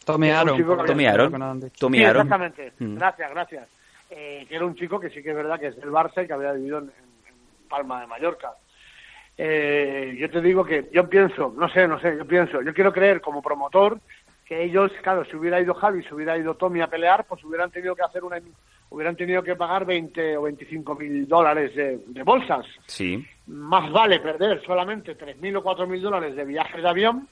[0.06, 0.86] Tommy Aaron.
[0.86, 1.72] Tommy Aaron.
[1.80, 2.22] Tommy Sí, Aaron.
[2.28, 2.74] exactamente.
[2.78, 2.96] Mm.
[2.98, 3.68] Gracias, gracias.
[4.12, 6.28] Eh, que era un chico que sí que es verdad que es del Barça y
[6.28, 8.52] que había vivido en, en Palma de Mallorca.
[9.40, 12.94] Eh, yo te digo que yo pienso, no sé, no sé, yo pienso, yo quiero
[12.94, 14.00] creer como promotor
[14.46, 17.72] que ellos, claro, si hubiera ido Javi, si hubiera ido Tommy a pelear, pues hubieran
[17.72, 18.40] tenido que hacer una,
[18.90, 22.66] hubieran tenido que pagar 20 o 25 mil dólares de, de bolsas.
[22.86, 23.26] Sí.
[23.48, 27.28] Más vale perder solamente 3.000 o 4.000 dólares de viaje de avión,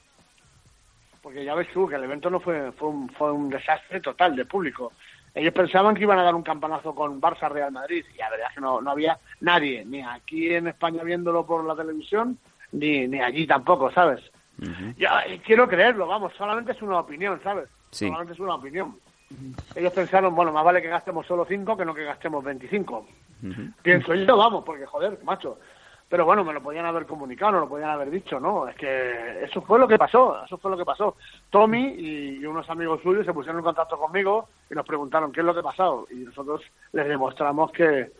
[1.22, 4.36] porque ya ves tú que el evento no fue, fue, un, fue un desastre total
[4.36, 4.92] de público.
[5.34, 8.46] Ellos pensaban que iban a dar un campanazo con Barça Real Madrid, y la verdad
[8.48, 12.38] es que no, no había nadie, ni aquí en España viéndolo por la televisión,
[12.72, 14.20] ni, ni allí tampoco, ¿sabes?
[14.96, 17.68] Yo eh, quiero creerlo, vamos, solamente es una opinión, ¿sabes?
[17.90, 18.06] Sí.
[18.06, 18.96] Solamente es una opinión.
[19.74, 23.06] Ellos pensaron, bueno, más vale que gastemos solo 5 que no que gastemos 25.
[23.82, 25.58] Pienso yo, vamos, porque joder, macho.
[26.08, 28.68] Pero bueno, me lo podían haber comunicado, no lo podían haber dicho, ¿no?
[28.68, 31.16] Es que eso fue lo que pasó, eso fue lo que pasó.
[31.50, 35.46] Tommy y unos amigos suyos se pusieron en contacto conmigo y nos preguntaron qué es
[35.46, 36.06] lo que ha pasado.
[36.12, 36.62] Y nosotros
[36.92, 38.12] les demostramos que,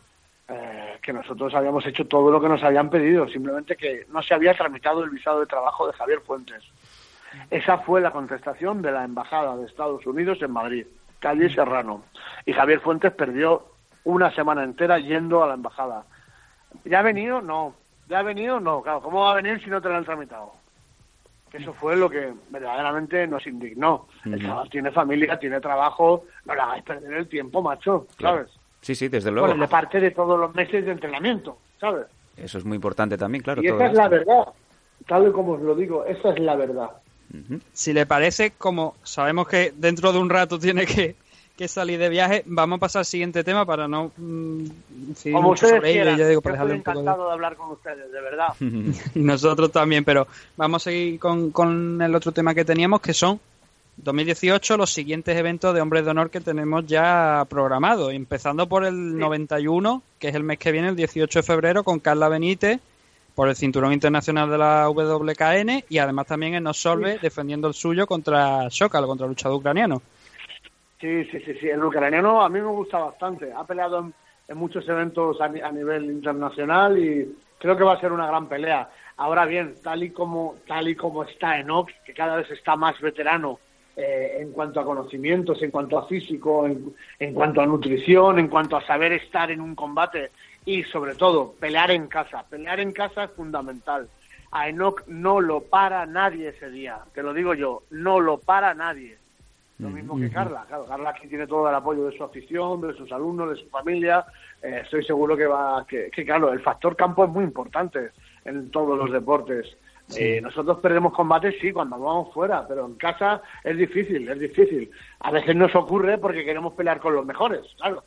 [0.49, 4.33] eh, que nosotros habíamos hecho todo lo que nos habían pedido, simplemente que no se
[4.33, 6.63] había tramitado el visado de trabajo de Javier Fuentes.
[7.49, 10.87] Esa fue la contestación de la Embajada de Estados Unidos en Madrid,
[11.19, 12.03] calle Serrano.
[12.45, 13.65] Y Javier Fuentes perdió
[14.03, 16.05] una semana entera yendo a la Embajada.
[16.85, 17.41] ¿Ya ha venido?
[17.41, 17.75] No.
[18.07, 18.59] ¿Ya ha venido?
[18.59, 18.81] No.
[18.81, 20.53] Claro, ¿cómo va a venir si no te lo han tramitado?
[21.53, 24.07] Eso fue lo que verdaderamente nos indignó.
[24.25, 28.49] El chaval tiene familia, tiene trabajo, no le hagáis perder el tiempo, macho, ¿sabes?
[28.81, 29.47] Sí, sí, desde luego.
[29.47, 32.07] Bueno, de parte de todos los meses de entrenamiento, ¿sabes?
[32.35, 33.61] Eso es muy importante también, claro.
[33.61, 34.47] y todo esa es la verdad,
[35.07, 36.91] tal y como os lo digo, esa es la verdad.
[37.73, 41.15] Si le parece, como sabemos que dentro de un rato tiene que,
[41.57, 44.65] que salir de viaje, vamos a pasar al siguiente tema para no mm,
[45.31, 46.75] Como mucho ustedes quieran, Yo digo, yo para estoy de...
[46.77, 48.53] encantado de hablar con ustedes, de verdad.
[48.59, 53.13] y nosotros también, pero vamos a seguir con, con el otro tema que teníamos, que
[53.13, 53.39] son
[53.97, 59.17] 2018 los siguientes eventos de hombres de honor que tenemos ya programados, empezando por el
[59.17, 62.79] 91, que es el mes que viene, el 18 de febrero, con Carla Benítez,
[63.37, 68.07] por el Cinturón Internacional de la WKN, y además también en Nosolve, defendiendo el suyo
[68.07, 70.01] contra Shokal, contra el luchador ucraniano.
[70.99, 71.69] Sí, sí, sí, sí.
[71.69, 73.53] El ucraniano a mí me gusta bastante.
[73.53, 74.13] Ha peleado en,
[74.47, 78.49] en muchos eventos a, a nivel internacional y creo que va a ser una gran
[78.49, 78.89] pelea.
[79.17, 82.99] Ahora bien, tal y como tal y como está Enoch, que cada vez está más
[82.99, 83.59] veterano
[83.95, 88.47] eh, en cuanto a conocimientos, en cuanto a físico, en, en cuanto a nutrición, en
[88.47, 90.31] cuanto a saber estar en un combate
[90.67, 92.43] y sobre todo pelear en casa.
[92.43, 94.09] Pelear en casa es fundamental.
[94.51, 98.73] A Enoch no lo para nadie ese día, te lo digo yo, no lo para
[98.73, 99.17] nadie.
[99.79, 100.65] Lo mismo que Carla.
[100.67, 103.69] Claro, Carla aquí tiene todo el apoyo de su afición, de sus alumnos, de su
[103.69, 104.25] familia.
[104.61, 108.09] Eh, estoy seguro que va, que, que, claro, el factor campo es muy importante
[108.43, 109.67] en todos los deportes.
[110.15, 114.89] Eh, nosotros perdemos combates, sí, cuando vamos fuera, pero en casa es difícil, es difícil.
[115.19, 118.03] A veces nos ocurre porque queremos pelear con los mejores, claro.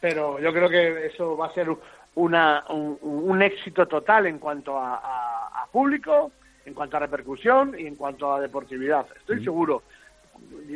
[0.00, 1.68] Pero yo creo que eso va a ser
[2.14, 6.30] una, un, un éxito total en cuanto a, a- a público,
[6.64, 9.06] en cuanto a repercusión y en cuanto a deportividad.
[9.18, 9.82] Estoy seguro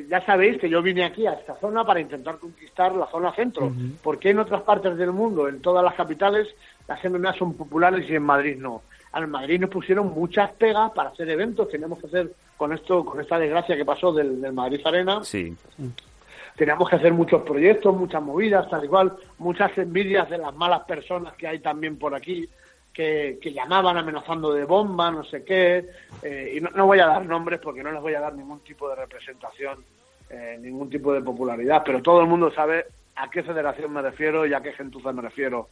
[0.09, 3.73] ya sabéis que yo vine aquí a esta zona para intentar conquistar la zona centro.
[4.03, 6.47] ¿Por qué en otras partes del mundo, en todas las capitales,
[6.87, 8.83] las MMA son populares y en Madrid no?
[9.25, 11.69] En Madrid nos pusieron muchas pegas para hacer eventos.
[11.69, 15.55] Teníamos que hacer con esto, con esta desgracia que pasó del, del Madrid Arena, Sí.
[16.57, 20.81] teníamos que hacer muchos proyectos, muchas movidas, tal y cual, muchas envidias de las malas
[20.85, 22.49] personas que hay también por aquí,
[22.93, 25.87] que, que llamaban amenazando de bomba, no sé qué,
[26.23, 28.61] eh, y no, no voy a dar nombres porque no les voy a dar ningún
[28.61, 29.85] tipo de representación,
[30.31, 32.87] eh, ningún tipo de popularidad, pero todo el mundo sabe
[33.17, 35.69] a qué federación me refiero y a qué gentuza me refiero.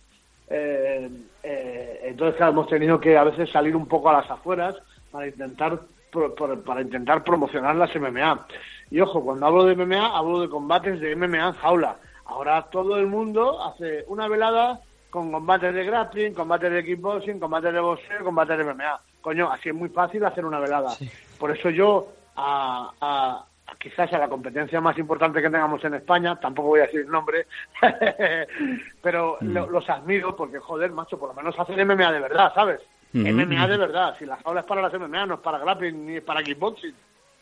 [0.49, 1.11] Eh,
[1.43, 4.77] eh, entonces, claro, hemos tenido que a veces salir un poco a las afueras
[5.11, 5.81] para intentar
[6.11, 6.35] pro-
[6.65, 8.47] para intentar promocionar las MMA.
[8.91, 11.97] Y ojo, cuando hablo de MMA, hablo de combates de MMA en jaula.
[12.27, 14.81] Ahora todo el mundo hace una velada
[15.11, 19.01] con combates de grappling, combates de kickboxing, combates de boxeo, combates de MMA.
[19.23, 20.91] Coño, así es muy fácil hacer una velada.
[21.39, 23.45] Por eso yo, a-
[23.79, 27.09] quizás a la competencia más importante que tengamos en España, tampoco voy a decir el
[27.11, 27.47] nombre,
[29.03, 32.81] pero lo- los admiro porque, joder, macho, por lo menos hacen MMA de verdad, ¿sabes?
[33.13, 34.17] MMA de verdad.
[34.19, 36.95] Si la jaula es para las MMA, no es para grappling ni es para kickboxing.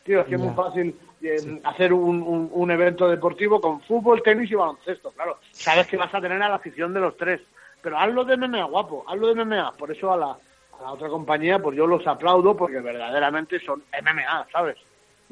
[0.05, 4.23] Tío, es que es muy fácil eh, hacer un, un- un evento deportivo con fútbol,
[4.23, 5.13] tenis y baloncesto.
[5.13, 7.41] Claro, sabes que vas a tener a la afición de los tres.
[7.81, 9.73] Pero hazlo de MMA, guapo, hazlo de MMA.
[9.79, 13.83] Por eso a la, a la otra compañía, pues yo los aplaudo porque verdaderamente son
[13.93, 14.77] MMA, ¿sabes?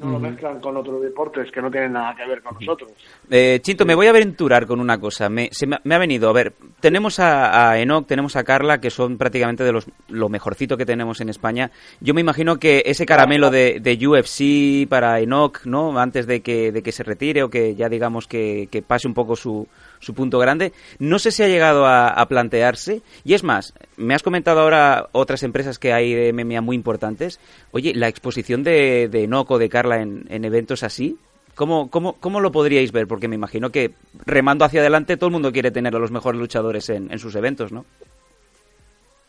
[0.01, 2.91] No lo mezclan con otros deportes que no tienen nada que ver con nosotros.
[3.29, 5.29] Eh, Chinto, me voy a aventurar con una cosa.
[5.29, 8.79] Me, se me, me ha venido, a ver, tenemos a, a Enoch, tenemos a Carla,
[8.79, 11.71] que son prácticamente de los lo mejorcito que tenemos en España.
[11.99, 15.97] Yo me imagino que ese caramelo de, de UFC para Enoch, ¿no?
[15.99, 19.13] Antes de que, de que se retire o que ya digamos que, que pase un
[19.13, 19.67] poco su,
[20.01, 23.01] su punto grande, no sé si ha llegado a, plantearse.
[23.23, 27.39] Y es más, me has comentado ahora otras empresas que hay de MMA muy importantes.
[27.71, 31.17] Oye, la exposición de, de Enoch o de Carla en, en eventos así,
[31.53, 33.07] ¿Cómo, cómo, ¿Cómo lo podríais ver?
[33.07, 33.91] Porque me imagino que
[34.25, 37.35] remando hacia adelante todo el mundo quiere tener a los mejores luchadores en, en sus
[37.35, 37.85] eventos, ¿no?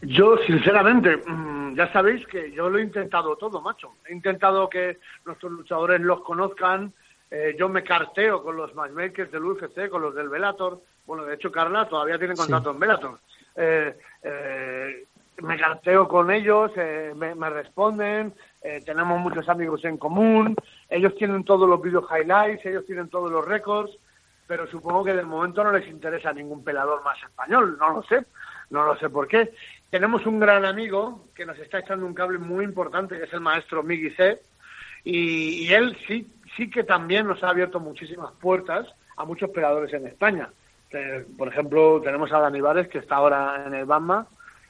[0.03, 3.93] Yo, sinceramente, mm, ya sabéis que yo lo he intentado todo, macho.
[4.09, 6.93] He intentado que nuestros luchadores los conozcan.
[7.35, 10.83] Eh, yo me carteo con los matchmakers del UFC, con los del Bellator.
[11.07, 13.21] Bueno, de hecho, Carla todavía tiene contrato en Bellator.
[13.57, 15.07] Eh, eh,
[15.39, 16.73] me carteo con ellos,
[17.17, 18.35] me, me responden,
[18.85, 20.55] tenemos muchos amigos en común,
[20.89, 23.97] ellos tienen todos los video highlights, ellos tienen todos los récords,
[24.47, 28.25] pero supongo que de momento no les interesa ningún pelador más español, no lo sé,
[28.71, 29.53] no lo sé por qué.
[29.91, 33.41] Tenemos un gran amigo que nos está echando un cable muy importante, que es el
[33.41, 34.39] maestro Migui C,
[35.03, 38.87] y, y él sí, sí que también nos ha abierto muchísimas puertas
[39.17, 40.49] a muchos peladores en España.
[40.91, 44.27] Eh, por ejemplo, tenemos a Dani Vares, que está ahora en el Bama,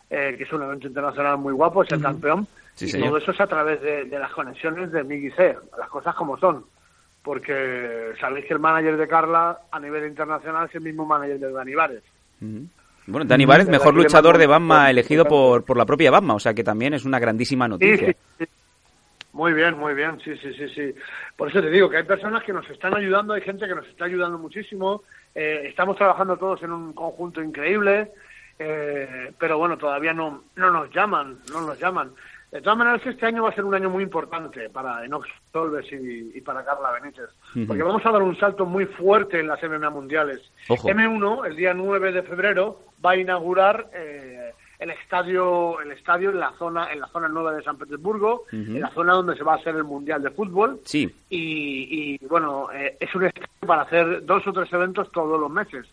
[0.08, 3.08] eh, que es un evento internacional muy guapo, es el campeón, Sí, y señor.
[3.08, 6.38] todo eso es a través de, de las conexiones de Migui C, las cosas como
[6.38, 6.64] son.
[7.22, 11.52] Porque sabéis que el manager de Carla a nivel internacional es el mismo manager de
[11.52, 12.02] Dani Vares.
[13.06, 16.54] Bueno, Dani Desde mejor luchador de Bama elegido por, por la propia Bama, o sea
[16.54, 18.08] que también es una grandísima noticia.
[18.08, 18.44] sí, sí.
[19.32, 20.94] Muy bien, muy bien, sí, sí, sí, sí.
[21.36, 23.86] Por eso te digo que hay personas que nos están ayudando, hay gente que nos
[23.88, 25.02] está ayudando muchísimo,
[25.34, 28.12] eh, estamos trabajando todos en un conjunto increíble,
[28.58, 32.12] eh, pero bueno, todavía no, no nos llaman, no nos llaman.
[32.50, 35.90] De todas maneras, este año va a ser un año muy importante para Enox Solves
[35.90, 37.30] y, y para Carla Benítez,
[37.66, 40.42] porque vamos a dar un salto muy fuerte en las MMA mundiales.
[40.68, 40.86] Ojo.
[40.86, 44.52] M1, el día 9 de febrero, va a inaugurar eh,
[44.82, 48.80] el estadio, el estadio en la zona, en la zona nueva de San Petersburgo, en
[48.80, 50.80] la zona donde se va a hacer el mundial de fútbol.
[50.84, 51.04] Sí.
[51.30, 55.50] Y, y, bueno, eh, es un estadio para hacer dos o tres eventos todos los
[55.50, 55.86] meses.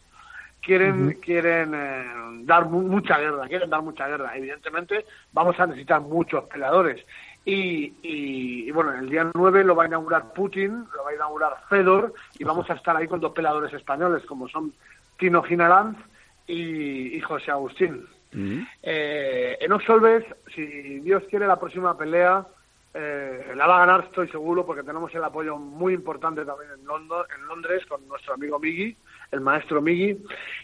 [0.62, 2.06] Quieren, quieren eh,
[2.44, 4.36] dar mu- mucha guerra, quieren dar mucha guerra.
[4.36, 7.06] Evidentemente, vamos a necesitar muchos peleadores.
[7.46, 11.16] Y, y, y, bueno, el día 9 lo va a inaugurar Putin, lo va a
[11.16, 14.74] inaugurar Fedor, y vamos a estar ahí con dos peleadores españoles, como son
[15.18, 15.98] Tino Ginaranz
[16.46, 18.06] y, y José Agustín.
[18.34, 18.64] Ujú.
[18.84, 20.24] Eh, Solves,
[20.54, 22.46] si Dios quiere, la próxima pelea
[22.94, 26.80] eh, la va a ganar, estoy seguro, porque tenemos el apoyo muy importante también en,
[26.80, 28.96] en Londres con nuestro amigo Migi,
[29.32, 30.18] el maestro Migi.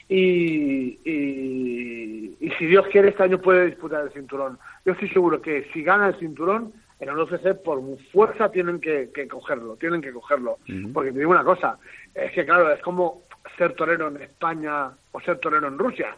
[0.09, 4.57] Y, y, y si Dios quiere, este año puede disputar el cinturón.
[4.86, 9.11] Yo estoy seguro que si gana el cinturón, en el UFC por fuerza tienen que,
[9.13, 10.57] que cogerlo, tienen que cogerlo.
[10.93, 11.78] Porque te digo una cosa,
[12.13, 13.24] es que claro, es como
[13.57, 16.16] ser torero en España o ser torero en Rusia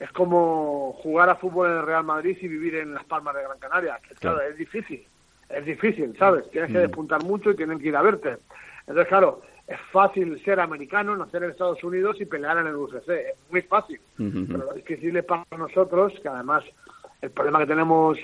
[0.00, 3.42] es como jugar a fútbol en el Real Madrid y vivir en las Palmas de
[3.42, 3.98] Gran Canaria.
[4.06, 4.50] Que, claro, Claro.
[4.52, 5.04] es difícil,
[5.48, 6.48] es difícil, ¿sabes?
[6.50, 8.36] Tienes que despuntar mucho y tienen que ir a verte.
[8.86, 13.08] Entonces, claro, es fácil ser americano, nacer en Estados Unidos y pelear en el UFC.
[13.10, 14.00] Es muy fácil.
[14.18, 14.46] Ujú.
[14.46, 16.64] Pero lo difícil es para nosotros, que además
[17.20, 18.18] el problema que tenemos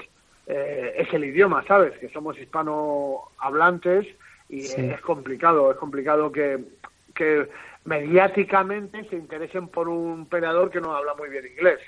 [0.46, 1.96] eh, es el idioma, ¿sabes?
[1.98, 4.06] Que somos hispanohablantes
[4.48, 4.80] y Sí.
[4.90, 6.62] es complicado, es complicado que,
[7.14, 7.48] que
[7.84, 11.78] mediáticamente se interesen por un peleador que no habla muy bien inglés,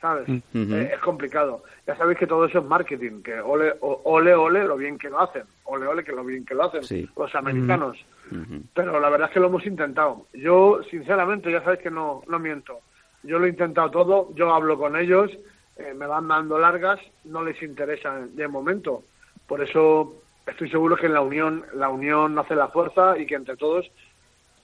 [0.00, 0.28] ¿sabes?
[0.28, 0.40] Ujú.
[0.74, 1.62] Eh, es complicado.
[1.86, 5.20] Ya sabéis que todo eso es marketing, que ole, ole, ole lo bien que lo
[5.20, 7.08] hacen, ole, ole que lo bien que lo hacen Sí.
[7.16, 7.98] los americanos.
[8.30, 8.62] Ujú.
[8.74, 10.26] Pero la verdad es que lo hemos intentado.
[10.32, 12.78] Yo, sinceramente, ya sabéis que no, no miento.
[13.22, 15.30] Yo lo he intentado todo, yo hablo con ellos,
[15.76, 19.02] eh, me van dando largas, no les interesa de momento.
[19.46, 20.14] Por eso
[20.46, 23.90] estoy seguro que en la unión, la unión hace la fuerza y que entre todos,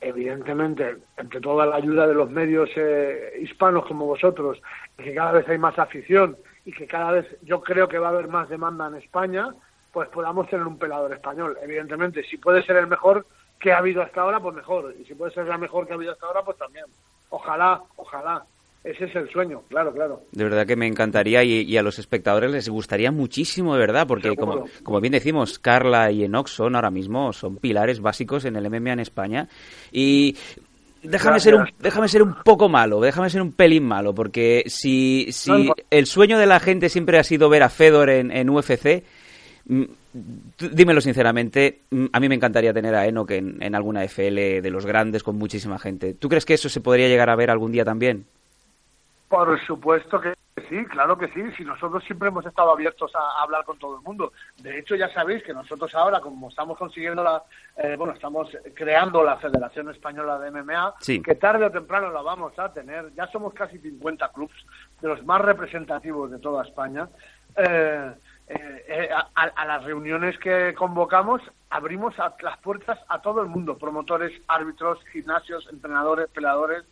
[0.01, 4.61] evidentemente, entre toda la ayuda de los medios eh, hispanos como vosotros,
[4.99, 8.09] y que cada vez hay más afición y que cada vez yo creo que va
[8.09, 9.49] a haber más demanda en España,
[9.93, 11.59] pues podamos tener un pelador español.
[11.63, 13.27] Evidentemente, si puede ser el mejor
[13.59, 14.95] que ha habido hasta ahora, pues mejor.
[14.99, 16.87] Y si puede ser la mejor que ha habido hasta ahora, pues también.
[17.31, 18.45] Ojalá, ojalá.
[18.83, 20.23] Ese es el sueño, claro, claro.
[20.33, 24.07] De verdad que me encantaría y, y a los espectadores les gustaría muchísimo, de verdad,
[24.07, 28.57] porque como, como bien decimos, Carla y Enox son ahora mismo son pilares básicos en
[28.57, 29.49] el MMA en España
[29.93, 30.35] y
[31.03, 31.43] déjame Gracias.
[31.43, 35.71] ser un déjame ser un poco malo, déjame ser un pelín malo, porque si si
[35.91, 39.05] el sueño de la gente siempre ha sido ver a Fedor en, en UFC,
[39.67, 39.83] mm,
[40.73, 44.71] dímelo sinceramente, mm, a mí me encantaría tener a Enoch en, en alguna FL de
[44.71, 46.15] los grandes con muchísima gente.
[46.15, 48.25] ¿Tú crees que eso se podría llegar a ver algún día también?
[49.31, 50.35] Por supuesto que
[50.69, 51.41] sí, claro que sí.
[51.57, 54.33] Si nosotros siempre hemos estado abiertos a, a hablar con todo el mundo.
[54.61, 57.45] De hecho, ya sabéis que nosotros ahora, como estamos consiguiendo la,
[57.77, 61.23] eh, bueno, estamos creando la Federación Española de MMA, Sí.
[61.23, 63.15] que tarde o temprano la vamos a tener.
[63.15, 64.67] Ya somos casi 50 clubs
[65.01, 67.09] de los más representativos de toda España.
[67.57, 68.13] Eh,
[68.49, 73.47] eh, eh, a, a las reuniones que convocamos abrimos a- las puertas a todo el
[73.49, 76.83] mundo, promotores, árbitros, gimnasios, entrenadores, peleadores.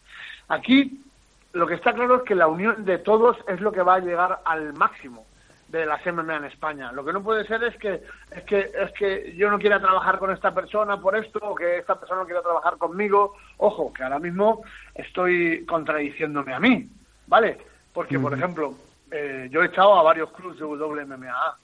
[0.46, 1.02] Aquí
[1.52, 4.00] lo que está claro es que la unión de todos es lo que va a
[4.00, 5.24] llegar al máximo
[5.68, 6.92] de las MMA en España.
[6.92, 10.18] Lo que no puede ser es que es que es que yo no quiera trabajar
[10.18, 13.34] con esta persona por esto o que esta persona no quiera trabajar conmigo.
[13.58, 14.62] Ojo, que ahora mismo
[14.94, 16.88] estoy contradiciéndome a mí,
[17.26, 17.58] ¿vale?
[17.92, 18.74] Porque por ejemplo,
[19.10, 21.56] eh, yo he echado a varios clubes de WMMA,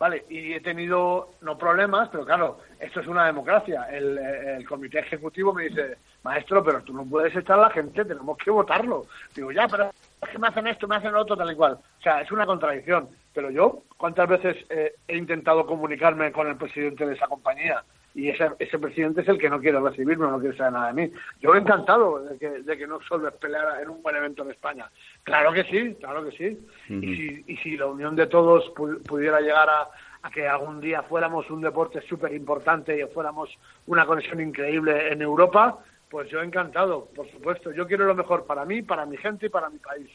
[0.00, 0.24] ¿vale?
[0.30, 3.86] Y he tenido, no problemas, pero claro, esto es una democracia.
[3.92, 8.06] El, el comité ejecutivo me dice, maestro, pero tú no puedes echar a la gente,
[8.06, 9.04] tenemos que votarlo.
[9.34, 9.90] Digo, ya, pero
[10.22, 11.74] es que me hacen esto, me hacen lo otro, tal y cual.
[11.74, 13.10] O sea, es una contradicción.
[13.34, 17.84] Pero yo, ¿cuántas veces eh, he intentado comunicarme con el presidente de esa compañía?
[18.14, 21.02] Y ese, ese presidente es el que no quiere recibirme, no quiere saber nada de
[21.06, 21.12] mí.
[21.40, 24.90] Yo encantado de que, de que no Solves peleara en un buen evento en España.
[25.22, 26.58] Claro que sí, claro que sí.
[26.88, 29.88] Y, si, y si la unión de todos pu- pudiera llegar a,
[30.22, 33.48] a que algún día fuéramos un deporte súper importante y fuéramos
[33.86, 37.70] una conexión increíble en Europa, pues yo encantado, por supuesto.
[37.70, 40.10] Yo quiero lo mejor para mí, para mi gente y para mi país.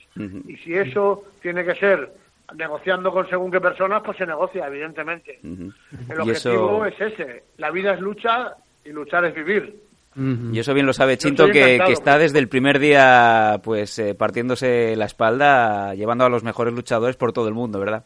[0.50, 2.12] Y si eso tiene que ser
[2.54, 5.40] negociando con según qué personas, pues se negocia, evidentemente.
[5.44, 7.44] El objetivo eso- es ese.
[7.58, 9.82] La vida es lucha y luchar es vivir.
[10.18, 14.96] Y eso bien lo sabe Chinto, que, está desde el primer día pues eh, partiéndose
[14.96, 18.06] la espalda, llevando a los mejores luchadores por todo el mundo, ¿verdad?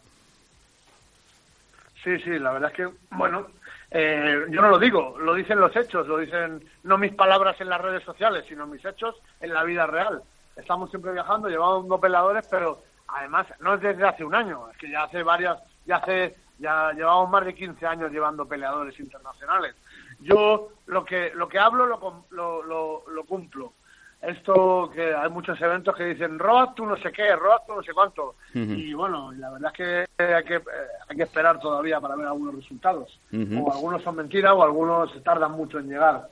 [2.03, 3.45] Sí, Sí, sí, la verdad es que, bueno,
[3.91, 7.69] eh, yo no lo digo, lo dicen los hechos, lo dicen no mis palabras en
[7.69, 10.21] las redes sociales, sino mis hechos en la vida real.
[10.55, 12.81] Estamos siempre viajando, llevamos dos peladores, pero
[13.15, 16.91] además no es desde hace un año, es que ya hace varias, ya hace, ya
[16.93, 19.75] llevamos más de 15 años llevando peleadores internacionales.
[20.19, 23.73] Yo lo que lo que hablo lo, lo, lo, lo cumplo.
[24.21, 27.83] Esto que hay muchos eventos que dicen road tú no sé qué, road tú no
[27.83, 28.35] sé cuánto.
[28.53, 29.77] Y bueno, la verdad es
[30.17, 30.63] que hay que, eh,
[31.07, 33.17] hay que esperar todavía para ver algunos resultados.
[33.31, 36.27] O algunos son mentiras o algunos tardan mucho en llegar.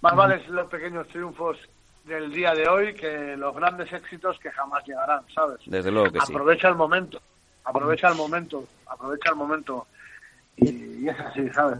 [0.00, 1.58] Más vale los pequeños triunfos
[2.08, 5.58] del día de hoy que los grandes éxitos que jamás llegarán, ¿sabes?
[5.66, 6.32] Desde luego que sí.
[6.32, 7.20] Aprovecha el momento,
[7.64, 9.86] aprovecha el momento, aprovecha el momento.
[10.56, 11.78] Y, y es así, ¿sabes?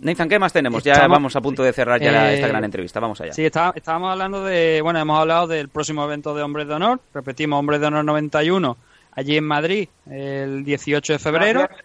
[0.00, 0.82] Nathan, ¿qué más tenemos?
[0.82, 2.98] Ya Estamos- vamos a punto de cerrar ya la- Eh, esta gran entrevista.
[3.00, 3.32] Vamos allá.
[3.32, 7.00] Sí, está- estábamos hablando de, bueno, hemos hablado del próximo evento de Hombres de Honor,
[7.14, 8.76] repetimos, Hombres de Honor 91,
[9.12, 11.60] allí en Madrid, el 18 de febrero.
[11.60, 11.84] Gracias.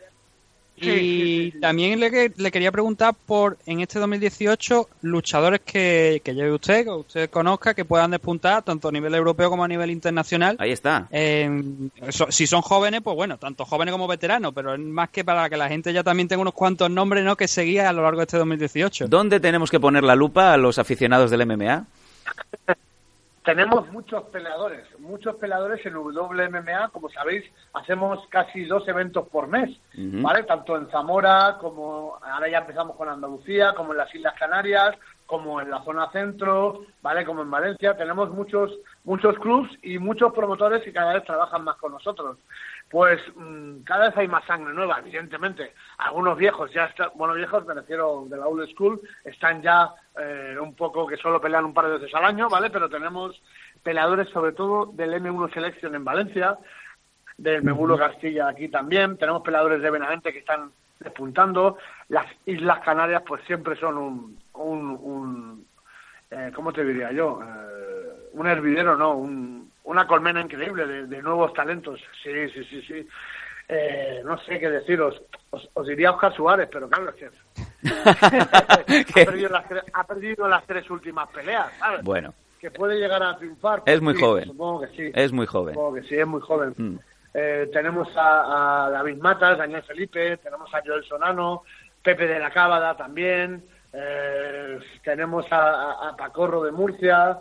[0.84, 1.60] Sí, y sí, sí, sí.
[1.60, 6.84] también le, que- le quería preguntar por, en este 2018, luchadores que, que lleve usted,
[6.84, 10.56] que usted conozca, que puedan despuntar tanto a nivel europeo como a nivel internacional.
[10.60, 11.08] Ahí está.
[11.12, 11.50] Eh,
[12.10, 15.50] so- si son jóvenes, pues bueno, tanto jóvenes como veteranos, pero es más que para
[15.50, 17.36] que la gente ya también tenga unos cuantos nombres ¿no?
[17.36, 19.08] que seguía a lo largo de este 2018.
[19.08, 21.86] ¿Dónde tenemos que poner la lupa a los aficionados del MMA?
[23.44, 29.70] Tenemos muchos peleadores, muchos peleadores en WMMA, como sabéis, hacemos casi dos eventos por mes.
[29.96, 30.44] ¿vale?
[30.44, 35.60] Tanto en Zamora como ahora ya empezamos con Andalucía, como en las Islas Canarias, como
[35.62, 37.26] en la zona centro, ¿vale?
[37.26, 38.72] Como en Valencia, tenemos muchos
[39.04, 42.38] muchos clubs y muchos promotores que cada vez trabajan más con nosotros.
[42.94, 45.74] Pues mm, cada vez hay más sangre nueva, evidentemente.
[45.98, 49.90] Algunos viejos ya están, bueno, viejos me refiero de la old school, están ya
[50.22, 52.70] eh, un poco que solo pelean un par de veces al año, ¿vale?
[52.70, 53.42] Pero tenemos
[53.82, 56.56] peleadores sobre todo del M1 Selection en Valencia,
[57.36, 61.80] del Megulo Castilla aquí también, tenemos peleadores de Benavente que están despuntando,
[62.10, 65.68] las Islas Canarias pues siempre son un, un, un
[66.30, 67.42] eh, ¿cómo te diría yo?
[67.42, 69.16] Eh, un hervidero, ¿no?
[69.16, 72.00] Un- una colmena increíble de, de nuevos talentos.
[72.22, 73.08] Sí, sí, sí, sí.
[73.70, 75.22] Eh, no sé qué deciros.
[75.50, 77.30] Os, os diría Oscar Suárez, pero claro, es que
[79.22, 82.04] ha, perdido las, tre- ha perdido las tres últimas peleas, ¿sabes?
[82.04, 83.80] Bueno, Que puede llegar a triunfar.
[83.80, 84.46] Es pues muy sí, joven.
[84.46, 85.12] Supongo que sí.
[85.14, 85.74] es muy joven.
[85.76, 86.74] Supongo que sí, es muy joven.
[86.78, 87.00] Mm.
[87.36, 91.64] Eh, tenemos a, a David Matas, Daniel Felipe, tenemos a Joel Sonano,
[92.04, 97.40] Pepe de la Cábada también, eh, tenemos a, a- a Pacorro de Murcia,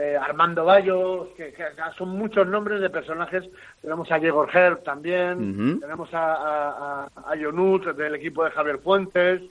[0.00, 1.64] eh, Armando Bayo, que, que
[1.96, 3.44] son muchos nombres de personajes.
[3.82, 6.68] Tenemos a Diego Herb también, tenemos a, a,
[7.16, 9.42] a- a Yonut del equipo de Javier Fuentes,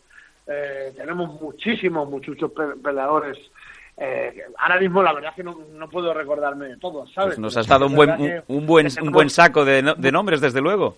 [0.48, 3.38] eh, tenemos muchísimos, muchos pe- peleadores.
[3.98, 7.30] Eh, ahora mismo la verdad es que no, no puedo recordarme de todos, ¿sabes?
[7.32, 8.10] Pues nos has dado un buen,
[8.48, 10.96] un, buen, un buen saco de nombres, desde luego.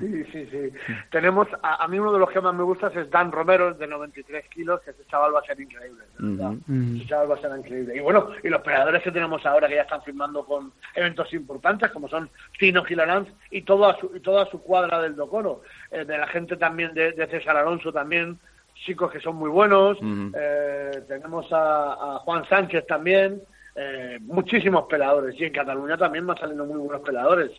[0.00, 0.72] Sí, sí, sí.
[1.10, 3.86] Tenemos, a, a mí uno de los que más me gusta es Dan Romero, de
[3.86, 6.04] 93 kilos, que ese chaval va a ser increíble.
[6.18, 6.96] Ujú.
[6.96, 7.96] Ese chaval va a ser increíble.
[7.96, 11.90] Y bueno, y los peleadores que tenemos ahora que ya están firmando con eventos importantes,
[11.92, 12.28] como son
[12.58, 15.62] Tino Gilaranz y toda su, y toda su cuadra del Docoro.
[15.90, 18.38] Eh, de la gente también de, de César Alonso también,
[18.74, 19.98] chicos que son muy buenos.
[20.36, 23.40] Eh, tenemos a, a Juan Sánchez también.
[23.76, 25.38] Eh, muchísimos peleadores.
[25.38, 27.50] Y en Cataluña también van saliendo muy buenos peleadores.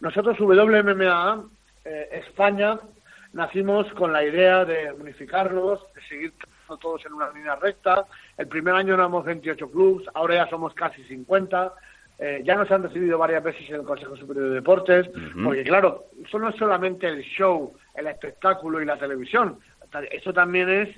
[0.00, 1.44] Nosotros, WMMA,
[1.84, 2.78] eh, España,
[3.32, 6.32] nacimos con la idea de unificarnos, de seguir
[6.80, 8.06] todos en una línea recta.
[8.38, 11.72] El primer año éramos 28 clubes, ahora ya somos casi 50.
[12.18, 15.10] Eh, ya nos han recibido varias veces en el Consejo Superior de Deportes,
[15.44, 19.58] porque claro, eso no es solamente el show, el espectáculo y la televisión,
[20.10, 20.88] eso también es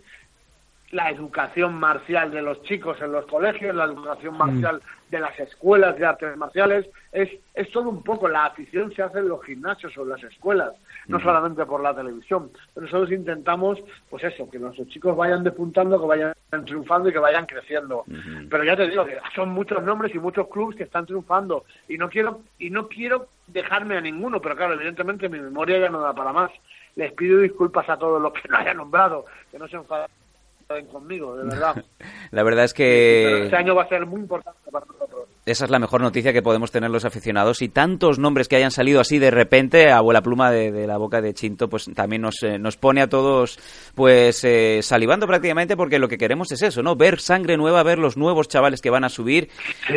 [0.90, 4.80] la educación marcial de los chicos en los colegios, la educación marcial
[5.10, 9.18] de las escuelas de artes marciales, es, es todo un poco, la afición se hace
[9.18, 10.72] en los gimnasios o en las escuelas,
[11.06, 12.50] no solamente por la televisión.
[12.74, 13.78] Pero nosotros intentamos,
[14.08, 16.34] pues eso, que nuestros chicos vayan despuntando, que vayan
[16.64, 18.04] triunfando y que vayan creciendo.
[18.48, 21.98] Pero ya te digo que son muchos nombres y muchos clubes que están triunfando y
[21.98, 26.00] no quiero y no quiero dejarme a ninguno, pero claro, evidentemente mi memoria ya no
[26.00, 26.50] da para más.
[26.96, 30.08] Les pido disculpas a todos los que no haya nombrado, que no se enfaden
[30.90, 31.84] conmigo, de verdad.
[32.30, 35.27] La verdad es Pero que este año va a ser muy importante para nosotros.
[35.50, 38.70] Esa es la mejor noticia que podemos tener los aficionados y tantos nombres que hayan
[38.70, 42.22] salido así de repente a vuela pluma de, de la boca de Chinto pues también
[42.22, 43.58] nos, eh, nos pone a todos
[43.94, 46.96] pues eh, salivando prácticamente porque lo que queremos es eso, ¿no?
[46.96, 49.48] Ver sangre nueva, ver los nuevos chavales que van a subir.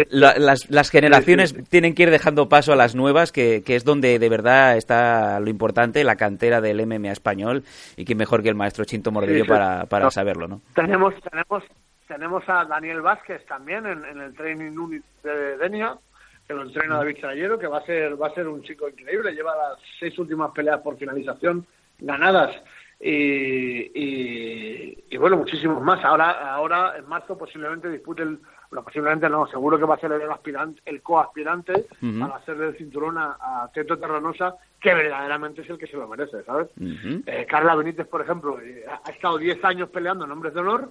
[0.10, 3.84] La- las, las generaciones tienen que ir dejando paso a las nuevas que, que es
[3.84, 7.64] donde de verdad está lo importante, la cantera del MMA español
[7.97, 10.62] y que mejor que el maestro Chinto Mordillo para, para saberlo, ¿no?
[10.76, 11.64] Tenemos, tenemos,
[12.12, 15.97] tenemos a Daniel Vázquez también en, en el Training Unit de Denia,
[16.45, 19.32] que lo entrena David Trayero, que va a ser va a ser un chico increíble,
[19.32, 21.66] lleva las seis últimas peleas por finalización
[21.99, 22.53] ganadas
[22.99, 26.03] y, y, y bueno, muchísimos más.
[26.03, 28.39] Ahora ahora en marzo posiblemente dispute el
[28.72, 32.20] bueno, posiblemente no, seguro que va a ser el aspirante, el coaspirante Ujú.
[32.20, 36.07] para hacerle el cinturón a, a Teto Terranosa, que verdaderamente es el que se lo
[36.07, 36.70] merece, ¿sabes?
[36.78, 40.62] Eh, Carla Benítez, por ejemplo, eh, ha ha estado 10 años peleando en hombres de
[40.62, 40.89] honor,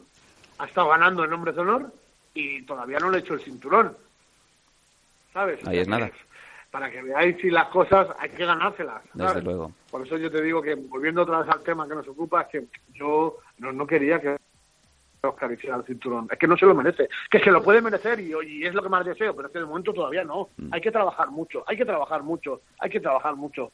[0.61, 1.92] ha estado ganando en hombres de honor
[2.34, 3.96] y todavía no le ha hecho el cinturón.
[5.32, 5.66] ¿Sabes?
[5.66, 6.11] Ahí es nada.
[6.70, 9.02] Para que veáis si las cosas hay que ganárselas.
[9.14, 9.72] Desde luego.
[9.90, 12.48] Por eso yo te digo que, volviendo otra vez al tema que nos ocupa, es
[12.48, 14.36] que yo no, no quería que
[15.22, 16.28] Oscar hiciera el cinturón.
[16.30, 17.08] Es que no se lo merece.
[17.30, 19.58] Que se lo puede merecer y, y es lo que más deseo, pero es que
[19.61, 20.50] de momento todavía no.
[20.58, 20.74] Mm.
[20.74, 23.72] Hay que trabajar mucho, hay que trabajar mucho, hay que trabajar mucho.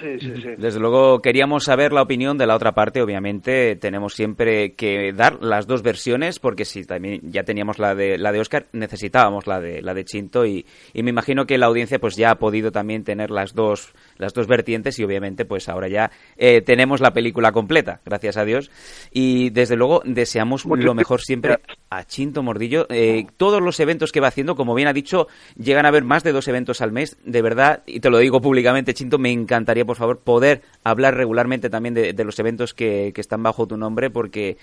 [0.00, 0.48] Sí, sí, sí.
[0.58, 3.00] Desde luego queríamos saber la opinión de la otra parte.
[3.00, 8.18] Obviamente tenemos siempre que dar las dos versiones porque si también ya teníamos la de
[8.18, 11.66] la de Oscar necesitábamos la de la de Chinto y, y me imagino que la
[11.66, 15.68] audiencia pues ya ha podido también tener las dos las dos vertientes y obviamente pues
[15.68, 18.70] ahora ya eh, tenemos la película completa gracias a Dios
[19.12, 21.58] y desde luego deseamos lo mejor siempre
[21.88, 22.86] a Chinto Mordillo.
[22.90, 26.24] Eh, todos los eventos que va haciendo, como bien ha dicho, llegan a haber más
[26.24, 27.16] de dos eventos al mes.
[27.24, 31.70] De verdad, y te lo digo públicamente, Chinto, me encantaría, por favor, poder hablar regularmente
[31.70, 34.56] también de, de los eventos que, que están bajo tu nombre, porque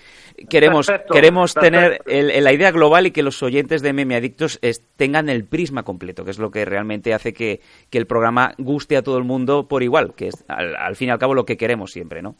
[0.48, 4.16] queremos, Perfecto, queremos tener el- el- la idea global y que los oyentes de Meme
[4.16, 7.60] Adictos es- tengan el prisma completo, que es lo que realmente hace que,
[7.90, 11.08] que el programa guste a todo el mundo por igual, que es al, al fin
[11.08, 12.36] y al cabo lo que queremos siempre, ¿no?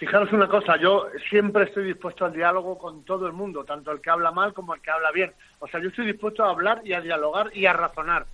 [0.00, 4.00] Fijaros una cosa, yo siempre estoy dispuesto al diálogo con todo el mundo, tanto el
[4.00, 5.30] que habla mal como el que habla bien.
[5.58, 8.24] O sea, yo estoy dispuesto a hablar y a dialogar y a razonar.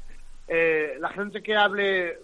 [0.47, 2.21] Eh, la gente que hable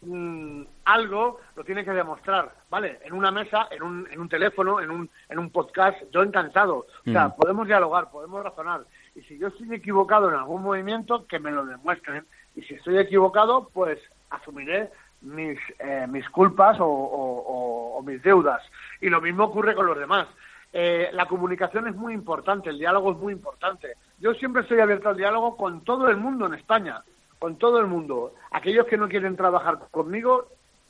[0.00, 3.00] mm, algo lo tiene que demostrar, ¿vale?
[3.04, 6.86] En una mesa, en un, en un teléfono, en un, en un podcast, yo encantado.
[7.06, 7.36] O sea, Mm.
[7.36, 8.80] podemos dialogar, podemos razonar.
[9.14, 12.24] Y si yo estoy equivocado en algún movimiento, que me lo demuestren.
[12.56, 13.98] Y si estoy equivocado, pues
[14.30, 14.88] asumiré
[15.22, 18.62] mis, eh, mis culpas o, o- o- o mis deudas.
[19.00, 20.26] Y lo mismo ocurre con los demás.
[20.72, 23.94] Eh, la comunicación es muy importante, el diálogo es muy importante.
[24.18, 27.02] Yo siempre estoy abierto al diálogo con todo el mundo en España,
[27.38, 28.34] con todo el mundo.
[28.52, 30.46] Aquellos que no quieren trabajar conmigo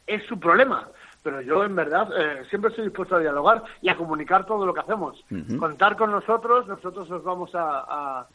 [0.07, 0.89] es su problema,
[1.22, 4.74] pero yo en verdad eh, siempre estoy dispuesto a dialogar y a comunicar todo lo
[4.74, 5.24] que hacemos.
[5.59, 8.26] Contar con nosotros, nosotros os vamos a, a,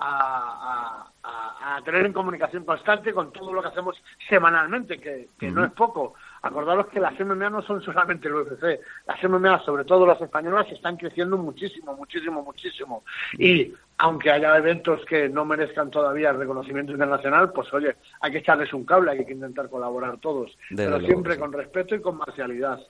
[0.00, 5.50] a- a- a tener en comunicación constante con todo lo que hacemos semanalmente, que, que
[5.50, 6.14] no es poco.
[6.42, 10.66] Acordaros que las MMA no son solamente el UFC, las MMA, sobre todo las españolas,
[10.72, 13.04] están creciendo muchísimo, muchísimo, muchísimo.
[13.38, 18.72] Y aunque haya eventos que no merezcan todavía reconocimiento internacional, pues oye, hay que echarles
[18.72, 21.40] un cable, hay que intentar colaborar todos, Desde pero luego siempre sí.
[21.40, 22.80] con respeto y con marcialidad,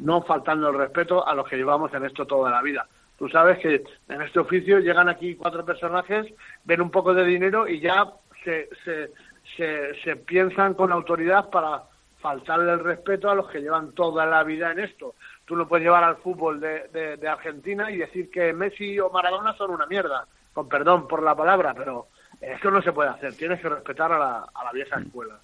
[0.00, 2.86] no faltando el respeto a los que llevamos en esto toda la vida.
[3.18, 6.32] Tú sabes que en este oficio llegan aquí cuatro personajes,
[6.64, 8.06] ven un poco de dinero y ya
[8.44, 9.10] se, se,
[9.56, 11.82] se, se piensan con autoridad para
[12.20, 15.14] faltarle el respeto a los que llevan toda la vida en esto.
[15.44, 19.10] Tú no puedes llevar al fútbol de, de- de Argentina y decir que Messi o
[19.10, 22.06] Maradona son una mierda, con perdón por la palabra, pero
[22.40, 23.34] eso no se puede hacer.
[23.34, 25.38] Tienes que respetar a la, a la vieja escuela.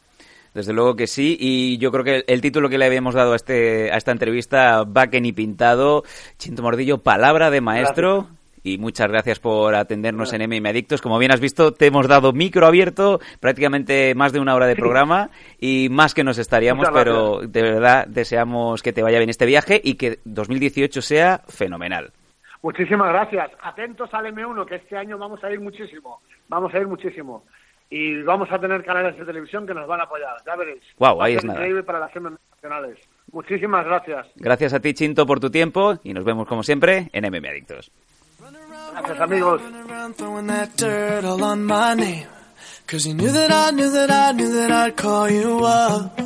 [0.55, 3.36] Desde luego que sí, y yo creo que el, título que le habíamos dado a,
[3.36, 6.05] este, a esta entrevista va que ni pintado.
[6.38, 8.28] Chinto Mordillo, palabra de maestro.
[8.62, 11.02] Y muchas gracias por atendernos en MM Adictos.
[11.02, 14.74] Como bien has visto, te hemos dado micro abierto, prácticamente más de una hora de
[14.76, 15.28] programa
[15.61, 19.80] y más que nos estaríamos, pero de verdad deseamos que te vaya bien este viaje
[19.84, 22.12] y que 2018 sea fenomenal.
[22.62, 23.50] Muchísimas gracias.
[23.61, 26.22] Atentos al M1, que este año vamos a ir muchísimo.
[26.48, 27.44] Vamos a ir muchísimo.
[27.91, 30.37] Y vamos a tener canales de televisión que nos van a apoyar.
[30.47, 30.82] Ya veréis.
[30.99, 31.59] A ahí ser es nada.
[31.59, 32.99] increíble para las M nacionales.
[33.32, 34.26] Muchísimas gracias.
[34.37, 37.91] Gracias a ti, Chinto, por tu tiempo y nos vemos como siempre en MM Adictos.
[38.92, 39.61] Gracias, amigos.
[40.46, 42.26] that dirt all on my name.
[42.87, 46.21] Cause you knew that I knew that I knew that I'd call you up.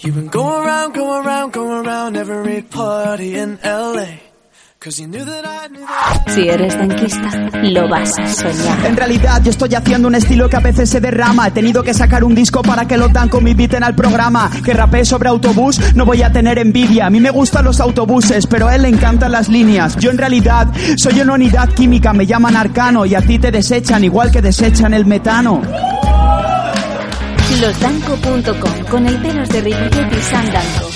[0.00, 4.29] You've been going around, going around, going around every party in LA.
[4.82, 7.30] Si eres denquista,
[7.64, 8.86] lo vas a soñar.
[8.86, 11.92] En realidad yo estoy haciendo un estilo que a veces se derrama He tenido que
[11.92, 15.78] sacar un disco para que los Danco me inviten al programa Que rapé sobre autobús,
[15.94, 18.88] no voy a tener envidia A mí me gustan los autobuses, pero a él le
[18.88, 23.20] encantan las líneas Yo en realidad soy una unidad química, me llaman arcano Y a
[23.20, 25.60] ti te desechan igual que desechan el metano
[27.60, 30.90] Losdanco.com con el pelos de Ripollet y Sam Danco.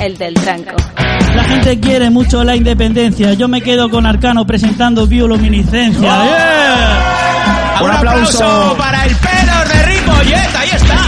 [0.00, 0.97] El del tranco.
[1.38, 3.32] La gente quiere mucho la independencia.
[3.34, 6.24] Yo me quedo con Arcano presentando bioluminiscencia.
[6.24, 7.80] ¡Yeah!
[7.80, 10.98] Un aplauso para el pelo de Ripollet, ahí está.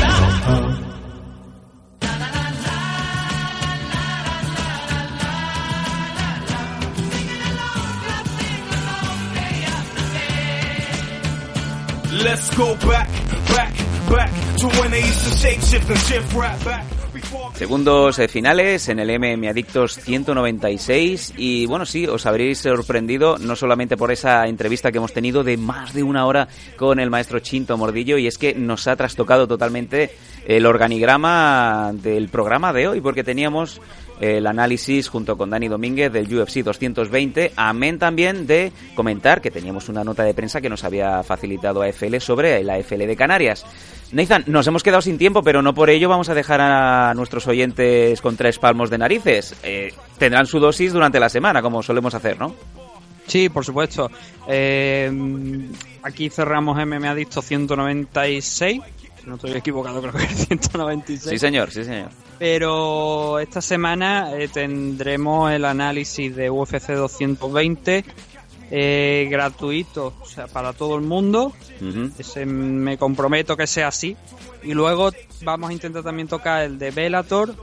[12.22, 13.08] Let's go back,
[13.48, 13.74] back,
[14.08, 16.99] back to when they used to shape shift and shift right back.
[17.54, 23.54] Segundos eh, finales en el MM Adictos 196 y bueno, sí, os habréis sorprendido no
[23.54, 27.40] solamente por esa entrevista que hemos tenido de más de una hora con el maestro
[27.40, 30.10] Chinto Mordillo y es que nos ha trastocado totalmente
[30.46, 33.80] el organigrama del programa de hoy porque teníamos
[34.20, 39.88] el análisis junto con Dani Domínguez del UFC 220, amén también de comentar que teníamos
[39.88, 43.64] una nota de prensa que nos había facilitado AFL sobre la AFL de Canarias.
[44.12, 47.46] Nathan, nos hemos quedado sin tiempo, pero no por ello vamos a dejar a nuestros
[47.46, 49.56] oyentes con tres palmos de narices.
[49.62, 52.54] Eh, tendrán su dosis durante la semana, como solemos hacer, ¿no?
[53.26, 54.10] Sí, por supuesto.
[54.48, 55.10] Eh,
[56.02, 58.80] aquí cerramos MM Adicto 196.
[59.20, 61.30] Si no estoy equivocado, creo que es 196.
[61.30, 62.10] Sí, señor, sí, señor.
[62.38, 68.04] Pero esta semana eh, tendremos el análisis de UFC 220
[68.72, 71.52] eh, gratuito, o sea, para todo el mundo.
[72.18, 74.16] Ese me comprometo que sea así.
[74.62, 75.10] Y luego
[75.42, 77.54] vamos a intentar también tocar el de Bellator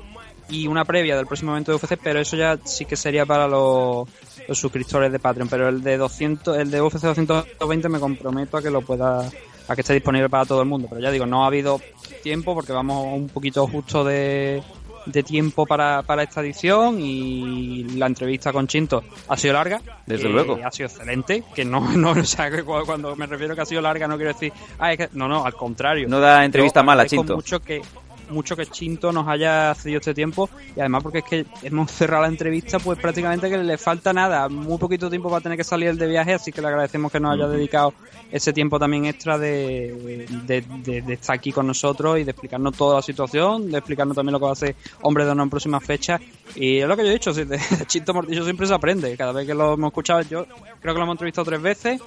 [0.50, 3.48] y una previa del próximo evento de UFC, pero eso ya sí que sería para
[3.48, 4.08] los,
[4.48, 5.48] los suscriptores de Patreon.
[5.48, 9.30] Pero el de 200, el de UFC 220 me comprometo a que lo pueda
[9.68, 10.88] a que esté disponible para todo el mundo.
[10.90, 11.80] Pero ya digo, no ha habido
[12.24, 14.62] tiempo porque vamos un poquito justo de,
[15.06, 19.82] de tiempo para, para esta edición y la entrevista con Chinto ha sido larga.
[20.06, 20.58] Desde eh, luego.
[20.64, 23.66] Ha sido excelente, que no, no, o sea, que cu- cuando me refiero que ha
[23.66, 26.08] sido larga no quiero decir, ah, es que, no, no, al contrario.
[26.08, 27.36] No da entrevista mala, Chinto.
[27.36, 27.82] mucho que
[28.30, 30.50] mucho que Chinto nos haya cedido este tiempo.
[30.76, 34.50] Y además porque es que hemos cerrado la entrevista pues prácticamente que le falta nada,
[34.50, 37.12] muy poquito tiempo va a tener que salir el de viaje, así que le agradecemos
[37.12, 37.94] que nos haya dedicado
[38.32, 42.76] ese tiempo también extra de, de, de- de estar aquí con nosotros y de explicarnos
[42.76, 45.50] toda la situación, de explicarnos también lo que va a hacer Hombre de Honor en
[45.50, 46.20] próximas fechas.
[46.56, 49.46] Y es lo que yo he dicho, de Chinto Mortillo siempre se aprende, cada vez
[49.48, 50.46] que lo hemos escuchado yo
[50.82, 52.02] creo que lo hemos entrevistado tres veces,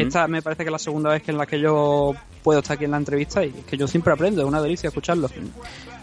[0.00, 2.74] esta me parece que es la segunda vez que en la que yo puedo estar
[2.76, 5.28] aquí en la entrevista y es que yo siempre aprendo, es una delicia escucharlo.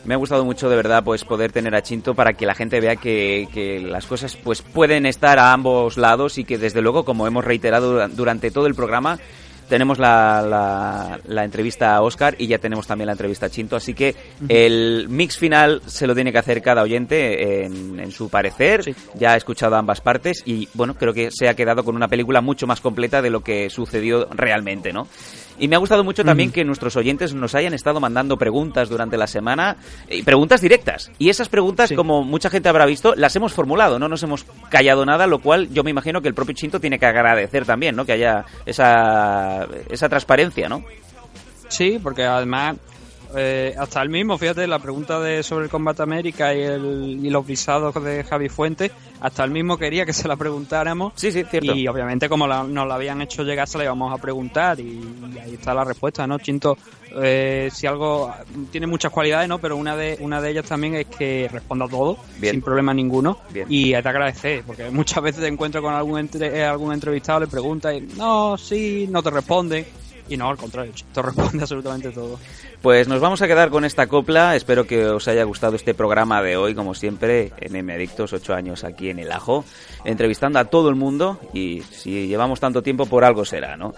[0.05, 2.79] Me ha gustado mucho de verdad pues poder tener a Chinto para que la gente
[2.79, 7.03] vea que, que las cosas pues pueden estar a ambos lados y que desde luego
[7.03, 9.19] como hemos reiterado dura- durante todo el programa
[9.67, 13.75] tenemos la, la, la entrevista a Oscar y ya tenemos también la entrevista a Chinto,
[13.75, 14.15] así que
[14.47, 18.95] el mix final se lo tiene que hacer cada oyente en, en su parecer.
[19.13, 22.41] Ya ha escuchado ambas partes y bueno, creo que se ha quedado con una película
[22.41, 25.07] mucho más completa de lo que sucedió realmente, ¿no?
[25.59, 29.17] Y me ha gustado mucho también que nuestros oyentes nos hayan estado mandando preguntas durante
[29.17, 29.75] la semana,
[30.09, 31.11] y preguntas directas.
[31.19, 35.05] Y esas preguntas, como mucha gente habrá visto, las hemos formulado, no nos hemos callado
[35.05, 38.05] nada, lo cual yo me imagino que el propio Chinto tiene que agradecer también, ¿no?
[38.05, 40.83] Que haya esa, esa transparencia, ¿no?
[41.67, 42.77] Sí, porque además
[43.35, 47.29] eh, hasta el mismo, fíjate, la pregunta de sobre el Combate América y, el, y
[47.29, 48.91] los visados de Javi Fuentes,
[49.21, 51.13] hasta el mismo quería que se la preguntáramos.
[51.15, 51.73] Sí, sí, cierto.
[51.75, 54.83] Y obviamente como la- nos la habían hecho llegar, se la íbamos a preguntar y,
[55.35, 56.39] y ahí está la respuesta, ¿no?
[56.39, 56.77] Chinto,
[57.21, 58.33] eh, si algo
[58.71, 59.59] tiene muchas cualidades, ¿no?
[59.59, 62.53] Pero una de una de ellas también es que responda a todo, Bien.
[62.53, 63.39] sin problema ninguno.
[63.51, 63.65] Bien.
[63.69, 67.47] Y que agradecer, porque muchas veces te encuentro con algún, entre- eh, algún entrevistado, le
[67.47, 69.85] preguntas y no, sí, no te responde.
[70.29, 72.39] Y no, al contrario, Chinto responde absolutamente todo.
[72.81, 74.55] Pues nos vamos a quedar con esta copla.
[74.55, 78.53] Espero que os haya gustado este programa de hoy, como siempre, en M Adictos, ocho
[78.53, 79.65] años aquí en el Ajo,
[80.05, 83.93] entrevistando a todo el mundo y si llevamos tanto tiempo por algo será, ¿no?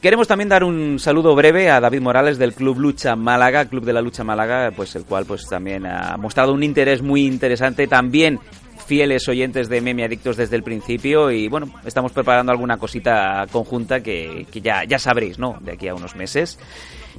[0.00, 3.92] Queremos también dar un saludo breve a David Morales del Club Lucha Málaga, Club de
[3.92, 8.40] la Lucha Málaga, pues el cual pues también ha mostrado un interés muy interesante también
[8.84, 14.00] fieles oyentes de Meme Adictos desde el principio y bueno, estamos preparando alguna cosita conjunta
[14.00, 15.58] que, que ya, ya sabréis, ¿no?
[15.60, 16.58] De aquí a unos meses.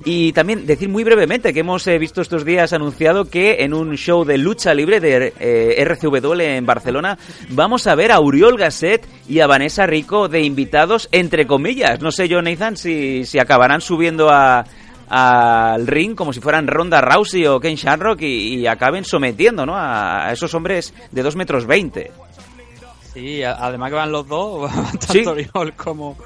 [0.03, 3.95] Y también decir muy brevemente que hemos eh, visto estos días anunciado que en un
[3.95, 7.17] show de lucha libre de eh, RCW en Barcelona
[7.49, 12.01] vamos a ver a Uriol Gasset y a Vanessa Rico de invitados, entre comillas.
[12.01, 14.65] No sé yo, Nathan, si, si acabarán subiendo a
[15.09, 19.75] al ring como si fueran Ronda Rousey o Ken Shamrock y, y acaben sometiendo ¿no?
[19.75, 22.11] a, a esos hombres de 2 metros 20.
[23.13, 25.23] Sí, además que van los dos, tanto Sí.
[25.25, 26.17] Oriol como,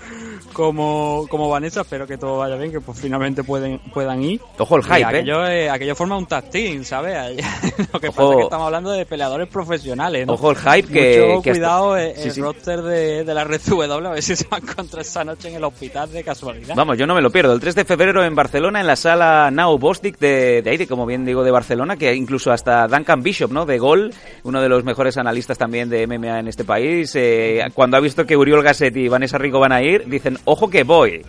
[0.49, 4.41] como, como Vanessa, espero que todo vaya bien, que pues finalmente pueden, puedan ir.
[4.57, 5.05] Ojo el hype, ¿eh?
[5.05, 7.15] aquello, eh, aquello forma un tag team, ¿sabes?
[7.93, 8.15] Lo que Ojo.
[8.17, 10.34] pasa es que estamos hablando de peleadores profesionales, ¿no?
[10.34, 12.41] Ojo el hype que- Mucho que hasta- cuidado eh, Sí, el sí.
[12.41, 15.49] roster de, de la Red W, a ver si se va a encontrar esta noche
[15.49, 16.76] en el hospital de casualidad.
[16.76, 17.53] Vamos, yo no me lo pierdo.
[17.53, 20.88] El 3 de febrero en Barcelona, en la sala Now Bostic de, de ahí, de,
[20.88, 23.65] como bien digo, de Barcelona, que incluso hasta Duncan Bishop, ¿no?
[23.65, 24.13] De Gol,
[24.43, 28.26] uno de los mejores analistas también de MMA en este país, eh, cuando ha visto
[28.26, 31.21] que Uriol Gasset y Vanessa Rico van a ir, dicen, ojo que voy.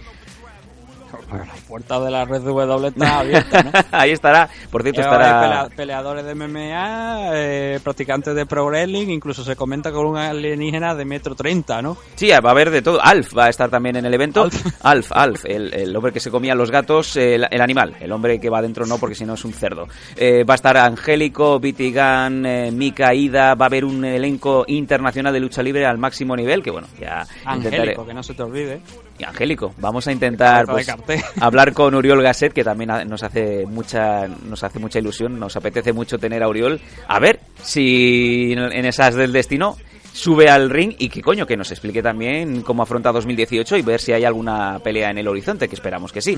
[1.30, 3.70] La puerta de la red W está abierta, ¿no?
[3.92, 4.48] Ahí estará.
[4.68, 5.40] Por cierto, Eh, estará...
[5.40, 10.94] pelea- peleadores de MMA, eh, practicantes de pro wrestling, incluso se comenta con un alienígena
[10.97, 11.97] de metro treinta, ¿no?
[12.16, 13.01] Sí, va a haber de todo.
[13.01, 14.48] Alf va a estar también en el evento.
[14.82, 17.94] Alf, Alf, el, el hombre que se comía los gatos, el, el animal.
[18.01, 19.86] El hombre que va adentro no, porque si no es un cerdo.
[20.16, 23.55] Eh, va a estar Angélico, Vitigan, eh, Mika, Ida.
[23.55, 26.60] Va a haber un elenco internacional de lucha libre al máximo nivel.
[26.60, 27.24] Que bueno, ya
[27.55, 27.76] intentaré.
[27.82, 28.80] Angélico, que no se te olvide.
[29.20, 30.88] Y Angélico, vamos a intentar pues,
[31.40, 35.92] hablar con Uriol Gasset, que también nos hace mucha nos hace mucha ilusión, nos apetece
[35.92, 36.80] mucho tener a Uriol.
[37.06, 39.76] A ver si en esas del destino
[40.12, 44.01] sube al ring y que coño, que nos explique también cómo afronta 2018 y ver
[44.01, 46.37] si hay alguna pelea en el horizonte, que esperamos que sí.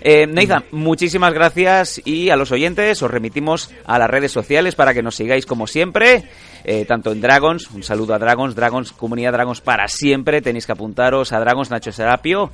[0.00, 4.94] Eh, Nathan, muchísimas gracias y a los oyentes os remitimos a las redes sociales para
[4.94, 6.24] que nos sigáis como siempre,
[6.64, 10.72] eh, tanto en Dragons, un saludo a Dragons, Dragons, comunidad Dragons para siempre, tenéis que
[10.72, 12.50] apuntaros a Dragons Nacho Serapio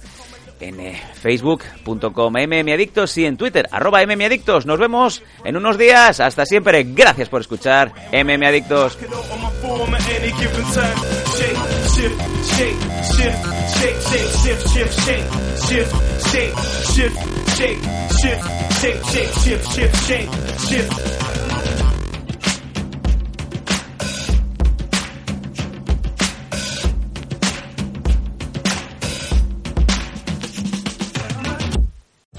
[0.61, 4.67] en eh, facebook.com mmadictos y en twitter arroba mmadictos.
[4.67, 8.99] Nos vemos en unos días, hasta siempre, gracias por escuchar mmadictos.